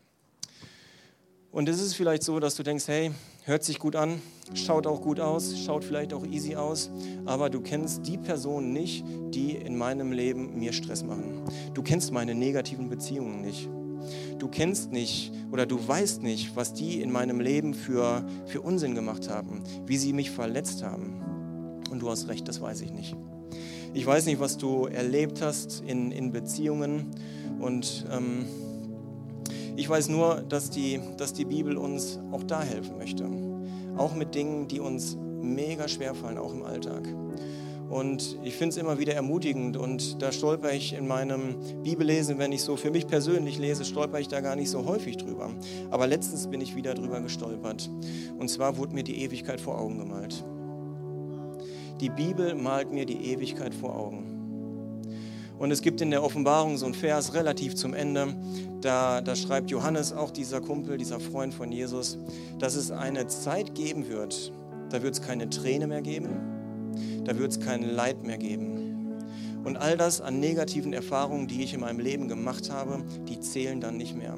Und 1.52 1.68
es 1.68 1.82
ist 1.82 1.96
vielleicht 1.96 2.24
so, 2.24 2.40
dass 2.40 2.56
du 2.56 2.64
denkst, 2.64 2.88
hey, 2.88 3.12
hört 3.44 3.66
sich 3.66 3.78
gut 3.78 3.98
an, 3.98 4.22
schaut 4.54 4.88
auch 4.88 5.02
gut 5.02 5.20
aus, 5.20 5.60
schaut 5.60 5.84
vielleicht 5.84 6.14
auch 6.14 6.26
easy 6.26 6.56
aus, 6.56 6.90
aber 7.26 7.50
du 7.50 7.60
kennst 7.60 8.08
die 8.08 8.18
Personen 8.18 8.72
nicht, 8.72 9.04
die 9.32 9.56
in 9.56 9.78
meinem 9.78 10.14
Leben 10.14 10.58
mir 10.58 10.72
Stress 10.72 11.04
machen. 11.04 11.44
Du 11.74 11.84
kennst 11.84 12.12
meine 12.12 12.36
negativen 12.36 12.88
Beziehungen 12.88 13.42
nicht. 13.42 13.68
Du 14.41 14.47
kennst 14.47 14.91
nicht 14.91 15.32
oder 15.51 15.67
du 15.67 15.77
weißt 15.88 16.23
nicht, 16.23 16.56
was 16.56 16.73
die 16.73 16.99
in 16.99 17.12
meinem 17.12 17.39
Leben 17.39 17.75
für, 17.75 18.25
für 18.47 18.62
Unsinn 18.62 18.95
gemacht 18.95 19.30
haben, 19.30 19.63
wie 19.86 19.97
sie 19.97 20.13
mich 20.13 20.32
verletzt 20.32 20.82
haben. 20.82 21.21
Und 21.91 22.01
du 22.01 22.10
hast 22.10 22.27
recht, 22.27 22.47
das 22.47 22.60
weiß 22.60 22.82
ich 22.82 22.91
nicht. 22.91 23.15
Ich 23.93 24.04
weiß 24.04 24.25
nicht, 24.25 24.39
was 24.39 24.58
du 24.58 24.88
erlebt 24.88 25.43
hast 25.43 25.84
in, 25.86 26.12
in 26.12 26.32
Beziehungen 26.32 27.12
und 27.60 28.08
ähm, 28.12 28.47
ich 29.75 29.88
weiß 29.88 30.10
nur, 30.10 30.41
dass 30.41 30.71
die, 30.71 30.99
dass 31.17 31.34
die 31.34 31.45
Bibel 31.45 31.77
uns 31.77 32.17
auch 32.32 32.41
da 32.41 32.63
helfen 32.63 32.97
möchte. 32.97 33.30
Auch 33.95 34.15
mit 34.15 34.34
Dingen, 34.34 34.67
die 34.67 34.80
uns 34.80 35.19
mega 35.39 35.88
schwer 35.88 36.15
fallen, 36.15 36.39
auch 36.39 36.51
im 36.51 36.63
Alltag. 36.63 37.08
Und 37.91 38.38
ich 38.41 38.56
finde 38.56 38.69
es 38.69 38.77
immer 38.77 38.99
wieder 38.99 39.13
ermutigend 39.15 39.75
und 39.75 40.21
da 40.21 40.32
stolper 40.32 40.71
ich 40.71 40.93
in 40.93 41.10
meinem 41.10 41.58
Bibellesen, 41.84 42.39
wenn 42.39 42.54
ich 42.54 42.62
so 42.62 42.77
für 42.77 42.89
mich 42.89 43.06
persönlich 43.06 43.60
lese, 43.60 43.84
stolper 43.84 44.17
ich 44.21 44.30
da 44.30 44.39
gar 44.39 44.56
nicht 44.56 44.69
so 44.69 44.86
häufig 44.86 45.17
drüber. 45.17 45.49
Aber 45.89 46.08
letztens 46.08 46.47
bin 46.47 46.62
ich 46.62 46.73
wieder 46.73 46.93
drüber 46.93 47.19
gestolpert. 47.19 47.89
Und 48.39 48.49
zwar 48.49 48.77
wurde 48.77 48.93
mir 48.93 49.04
die 49.04 49.21
Ewigkeit 49.21 49.60
vor 49.60 49.77
Augen 49.77 49.97
gemalt. 49.97 50.41
Die 51.99 52.10
Bibel 52.10 52.56
malt 52.56 52.93
mir 52.93 53.06
die 53.06 53.25
Ewigkeit 53.25 53.75
vor 53.75 53.93
Augen. 53.93 54.32
Und 55.60 55.69
es 55.71 55.82
gibt 55.82 55.99
in 55.99 56.12
der 56.12 56.23
Offenbarung 56.23 56.77
so 56.77 56.86
einen 56.86 56.95
Vers 56.95 57.34
relativ 57.34 57.75
zum 57.75 57.93
Ende, 57.93 58.34
da, 58.80 59.19
da 59.19 59.36
schreibt 59.36 59.69
Johannes, 59.69 60.13
auch 60.13 60.32
dieser 60.32 60.62
Kumpel, 60.62 60.97
dieser 60.97 61.19
Freund 61.19 61.54
von 61.54 61.73
Jesus, 61.73 62.17
dass 62.58 62.75
es 62.75 62.89
eine 62.89 63.27
Zeit 63.27 63.75
geben 63.75 64.08
wird, 64.08 64.54
da 64.89 65.04
wird 65.04 65.15
es 65.15 65.21
keine 65.21 65.49
Träne 65.49 65.88
mehr 65.88 66.01
geben, 66.01 66.51
da 67.23 67.38
wird 67.38 67.51
es 67.51 67.60
kein 67.60 67.84
Leid 67.84 68.23
mehr 68.23 68.38
geben. 68.38 69.19
Und 69.63 69.77
all 69.77 69.97
das 69.97 70.21
an 70.21 70.39
negativen 70.39 70.93
Erfahrungen, 70.93 71.47
die 71.47 71.63
ich 71.63 71.73
in 71.73 71.82
meinem 71.82 71.99
Leben 71.99 72.27
gemacht 72.27 72.71
habe, 72.71 73.04
die 73.27 73.39
zählen 73.39 73.80
dann 73.80 73.97
nicht 73.97 74.15
mehr. 74.15 74.38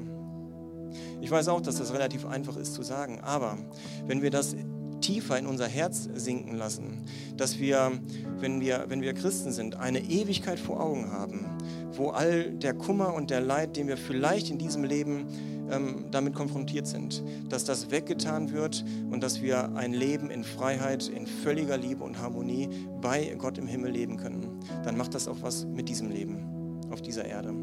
Ich 1.21 1.31
weiß 1.31 1.47
auch, 1.47 1.61
dass 1.61 1.77
das 1.77 1.93
relativ 1.93 2.25
einfach 2.25 2.57
ist 2.57 2.73
zu 2.73 2.83
sagen, 2.83 3.19
aber 3.21 3.57
wenn 4.05 4.21
wir 4.21 4.29
das 4.29 4.55
tiefer 5.03 5.37
in 5.37 5.47
unser 5.47 5.67
Herz 5.67 6.09
sinken 6.15 6.55
lassen, 6.55 7.05
dass 7.37 7.59
wir, 7.59 7.91
wenn 8.39 8.61
wir, 8.61 8.85
wenn 8.87 9.01
wir 9.01 9.13
Christen 9.13 9.51
sind, 9.51 9.75
eine 9.75 9.99
Ewigkeit 9.99 10.59
vor 10.59 10.81
Augen 10.81 11.11
haben, 11.11 11.45
wo 11.91 12.09
all 12.09 12.51
der 12.51 12.73
Kummer 12.73 13.13
und 13.13 13.29
der 13.29 13.41
Leid, 13.41 13.75
den 13.75 13.87
wir 13.87 13.97
vielleicht 13.97 14.49
in 14.49 14.57
diesem 14.57 14.83
Leben 14.83 15.27
ähm, 15.71 16.05
damit 16.11 16.33
konfrontiert 16.33 16.87
sind, 16.87 17.23
dass 17.49 17.65
das 17.65 17.91
weggetan 17.91 18.51
wird 18.51 18.83
und 19.09 19.21
dass 19.21 19.41
wir 19.41 19.75
ein 19.75 19.93
Leben 19.93 20.29
in 20.29 20.43
Freiheit, 20.43 21.07
in 21.07 21.27
völliger 21.27 21.77
Liebe 21.77 22.03
und 22.03 22.19
Harmonie 22.19 22.69
bei 23.01 23.35
Gott 23.37 23.57
im 23.57 23.67
Himmel 23.67 23.91
leben 23.91 24.17
können, 24.17 24.59
dann 24.83 24.97
macht 24.97 25.13
das 25.13 25.27
auch 25.27 25.41
was 25.41 25.65
mit 25.65 25.89
diesem 25.89 26.09
Leben 26.09 26.81
auf 26.91 27.01
dieser 27.01 27.25
Erde. 27.25 27.53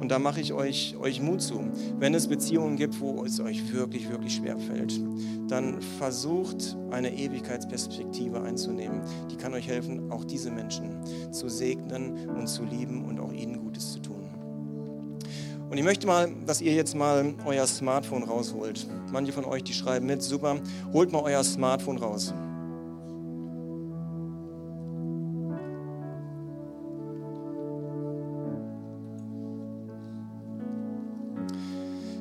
Und 0.00 0.08
da 0.08 0.18
mache 0.18 0.40
ich 0.40 0.52
euch, 0.52 0.96
euch 0.98 1.20
Mut 1.20 1.42
zu. 1.42 1.60
Wenn 1.98 2.12
es 2.14 2.26
Beziehungen 2.26 2.76
gibt, 2.76 3.00
wo 3.00 3.24
es 3.24 3.38
euch 3.38 3.72
wirklich, 3.72 4.10
wirklich 4.10 4.34
schwer 4.34 4.56
fällt, 4.56 5.00
dann 5.48 5.80
versucht 5.80 6.76
eine 6.90 7.16
Ewigkeitsperspektive 7.16 8.42
einzunehmen. 8.42 9.02
Die 9.30 9.36
kann 9.36 9.54
euch 9.54 9.68
helfen, 9.68 10.10
auch 10.10 10.24
diese 10.24 10.50
Menschen 10.50 11.04
zu 11.30 11.48
segnen 11.48 12.28
und 12.30 12.48
zu 12.48 12.64
lieben 12.64 13.04
und 13.04 13.20
auch 13.20 13.32
ihnen 13.32 13.58
Gutes 13.58 13.92
zu 13.92 14.00
tun. 14.00 14.21
Und 15.72 15.78
ich 15.78 15.84
möchte 15.84 16.06
mal, 16.06 16.30
dass 16.46 16.60
ihr 16.60 16.74
jetzt 16.74 16.94
mal 16.94 17.32
euer 17.46 17.66
Smartphone 17.66 18.24
rausholt. 18.24 18.86
Manche 19.10 19.32
von 19.32 19.46
euch, 19.46 19.64
die 19.64 19.72
schreiben 19.72 20.04
mit, 20.04 20.22
super, 20.22 20.60
holt 20.92 21.10
mal 21.10 21.22
euer 21.22 21.42
Smartphone 21.42 21.96
raus. 21.96 22.34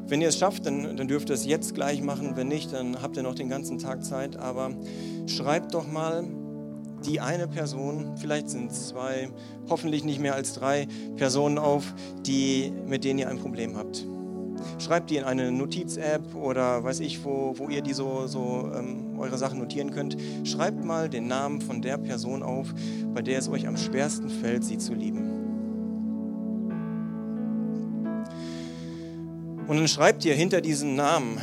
Wenn 0.07 0.21
ihr 0.21 0.29
es 0.29 0.37
schafft, 0.37 0.65
dann, 0.65 0.95
dann 0.95 1.09
dürft 1.09 1.27
ihr 1.27 1.35
es 1.35 1.45
jetzt 1.45 1.75
gleich 1.75 2.01
machen. 2.01 2.37
Wenn 2.37 2.47
nicht, 2.47 2.71
dann 2.71 3.01
habt 3.01 3.17
ihr 3.17 3.23
noch 3.23 3.35
den 3.35 3.49
ganzen 3.49 3.79
Tag 3.79 4.05
Zeit. 4.05 4.37
Aber 4.37 4.71
schreibt 5.27 5.73
doch 5.73 5.91
mal 5.91 6.23
die 7.05 7.19
eine 7.19 7.47
Person, 7.47 8.15
vielleicht 8.17 8.49
sind 8.49 8.71
es 8.71 8.89
zwei, 8.89 9.29
hoffentlich 9.69 10.03
nicht 10.03 10.19
mehr 10.19 10.35
als 10.35 10.53
drei 10.53 10.87
Personen 11.15 11.57
auf, 11.57 11.93
die, 12.25 12.71
mit 12.85 13.03
denen 13.03 13.19
ihr 13.19 13.29
ein 13.29 13.39
Problem 13.39 13.75
habt. 13.75 14.05
Schreibt 14.77 15.09
die 15.09 15.17
in 15.17 15.23
eine 15.23 15.51
Notiz-App 15.51 16.35
oder 16.35 16.83
weiß 16.83 16.99
ich, 16.99 17.23
wo, 17.23 17.53
wo 17.57 17.69
ihr 17.69 17.81
die 17.81 17.93
so, 17.93 18.27
so 18.27 18.71
ähm, 18.75 19.17
eure 19.17 19.37
Sachen 19.37 19.59
notieren 19.59 19.91
könnt. 19.91 20.17
Schreibt 20.43 20.83
mal 20.83 21.09
den 21.09 21.27
Namen 21.27 21.61
von 21.61 21.81
der 21.81 21.97
Person 21.97 22.43
auf, 22.43 22.67
bei 23.13 23.21
der 23.21 23.39
es 23.39 23.49
euch 23.49 23.67
am 23.67 23.77
schwersten 23.77 24.29
fällt, 24.29 24.63
sie 24.63 24.77
zu 24.77 24.93
lieben. 24.93 25.41
Und 29.67 29.77
dann 29.77 29.87
schreibt 29.87 30.25
ihr 30.25 30.35
hinter 30.35 30.61
diesen 30.61 30.95
Namen, 30.95 31.37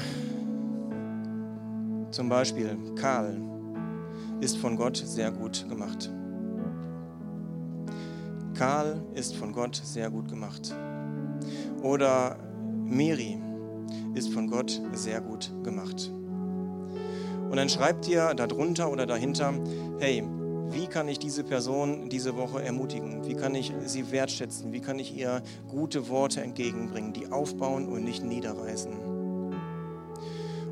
zum 2.10 2.28
Beispiel 2.28 2.76
Karl, 2.96 3.36
ist 4.40 4.56
von 4.58 4.76
Gott 4.76 4.96
sehr 4.96 5.30
gut 5.30 5.68
gemacht. 5.68 6.10
Karl 8.54 9.02
ist 9.14 9.36
von 9.36 9.52
Gott 9.52 9.76
sehr 9.76 10.10
gut 10.10 10.28
gemacht. 10.28 10.74
Oder 11.82 12.36
Miri 12.84 13.38
ist 14.14 14.32
von 14.32 14.48
Gott 14.48 14.80
sehr 14.92 15.20
gut 15.20 15.52
gemacht. 15.62 16.10
Und 17.50 17.56
dann 17.56 17.68
schreibt 17.68 18.08
ihr 18.08 18.34
darunter 18.34 18.90
oder 18.90 19.06
dahinter, 19.06 19.54
hey, 20.00 20.22
wie 20.70 20.86
kann 20.86 21.08
ich 21.08 21.18
diese 21.18 21.44
Person 21.44 22.08
diese 22.10 22.36
Woche 22.36 22.62
ermutigen? 22.62 23.26
Wie 23.26 23.34
kann 23.34 23.54
ich 23.54 23.72
sie 23.86 24.10
wertschätzen? 24.10 24.72
Wie 24.72 24.80
kann 24.80 24.98
ich 24.98 25.16
ihr 25.16 25.42
gute 25.68 26.08
Worte 26.08 26.42
entgegenbringen, 26.42 27.12
die 27.12 27.32
aufbauen 27.32 27.88
und 27.88 28.04
nicht 28.04 28.22
niederreißen? 28.22 29.07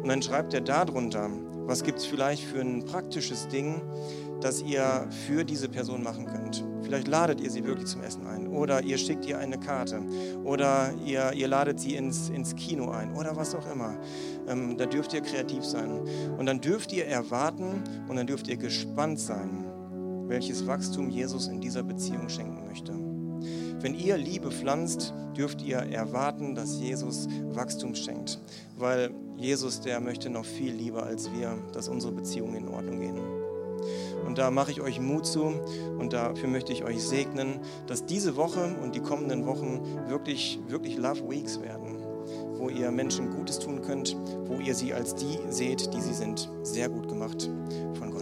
Und 0.06 0.10
dann 0.10 0.22
schreibt 0.22 0.54
er 0.54 0.60
darunter, 0.60 1.28
was 1.66 1.82
gibt 1.82 1.98
es 1.98 2.06
vielleicht 2.06 2.44
für 2.44 2.60
ein 2.60 2.84
praktisches 2.84 3.48
Ding, 3.48 3.82
das 4.40 4.62
ihr 4.62 5.08
für 5.26 5.42
diese 5.44 5.68
Person 5.68 6.04
machen 6.04 6.26
könnt? 6.26 6.64
Vielleicht 6.82 7.08
ladet 7.08 7.40
ihr 7.40 7.50
sie 7.50 7.64
wirklich 7.64 7.88
zum 7.88 8.04
Essen 8.04 8.24
ein 8.24 8.46
oder 8.46 8.84
ihr 8.84 8.98
schickt 8.98 9.26
ihr 9.26 9.36
eine 9.40 9.58
Karte 9.58 10.00
oder 10.44 10.94
ihr, 11.04 11.32
ihr 11.32 11.48
ladet 11.48 11.80
sie 11.80 11.96
ins, 11.96 12.28
ins 12.28 12.54
Kino 12.54 12.90
ein 12.90 13.16
oder 13.16 13.34
was 13.34 13.56
auch 13.56 13.68
immer. 13.68 13.98
Ähm, 14.46 14.76
da 14.76 14.86
dürft 14.86 15.12
ihr 15.12 15.22
kreativ 15.22 15.64
sein. 15.64 16.02
Und 16.38 16.46
dann 16.46 16.60
dürft 16.60 16.92
ihr 16.92 17.06
erwarten 17.06 17.82
und 18.06 18.14
dann 18.14 18.28
dürft 18.28 18.46
ihr 18.46 18.58
gespannt 18.58 19.18
sein, 19.18 19.64
welches 20.28 20.68
Wachstum 20.68 21.10
Jesus 21.10 21.48
in 21.48 21.60
dieser 21.60 21.82
Beziehung 21.82 22.28
schenken 22.28 22.64
möchte. 22.64 22.92
Wenn 23.86 23.94
ihr 23.94 24.16
Liebe 24.16 24.50
pflanzt, 24.50 25.14
dürft 25.36 25.62
ihr 25.62 25.76
erwarten, 25.76 26.56
dass 26.56 26.80
Jesus 26.80 27.28
Wachstum 27.50 27.94
schenkt, 27.94 28.40
weil 28.76 29.12
Jesus, 29.36 29.80
der 29.80 30.00
möchte 30.00 30.28
noch 30.28 30.44
viel 30.44 30.72
lieber 30.72 31.04
als 31.04 31.30
wir, 31.32 31.56
dass 31.72 31.88
unsere 31.88 32.12
Beziehungen 32.12 32.56
in 32.56 32.68
Ordnung 32.68 32.98
gehen. 32.98 33.20
Und 34.26 34.38
da 34.38 34.50
mache 34.50 34.72
ich 34.72 34.80
euch 34.80 34.98
Mut 34.98 35.24
zu 35.24 35.54
und 36.00 36.12
dafür 36.12 36.48
möchte 36.48 36.72
ich 36.72 36.82
euch 36.82 37.00
segnen, 37.00 37.60
dass 37.86 38.04
diese 38.04 38.34
Woche 38.34 38.74
und 38.82 38.96
die 38.96 39.00
kommenden 39.00 39.46
Wochen 39.46 39.80
wirklich, 40.08 40.58
wirklich 40.66 40.96
Love 40.96 41.30
Weeks 41.30 41.60
werden, 41.60 41.96
wo 42.58 42.68
ihr 42.68 42.90
Menschen 42.90 43.30
Gutes 43.36 43.60
tun 43.60 43.82
könnt, 43.82 44.16
wo 44.46 44.58
ihr 44.58 44.74
sie 44.74 44.94
als 44.94 45.14
die 45.14 45.38
seht, 45.48 45.94
die 45.94 46.00
sie 46.00 46.14
sind. 46.14 46.50
Sehr 46.64 46.88
gut 46.88 47.06
gemacht 47.06 47.48
von 48.00 48.10
Gott. 48.10 48.15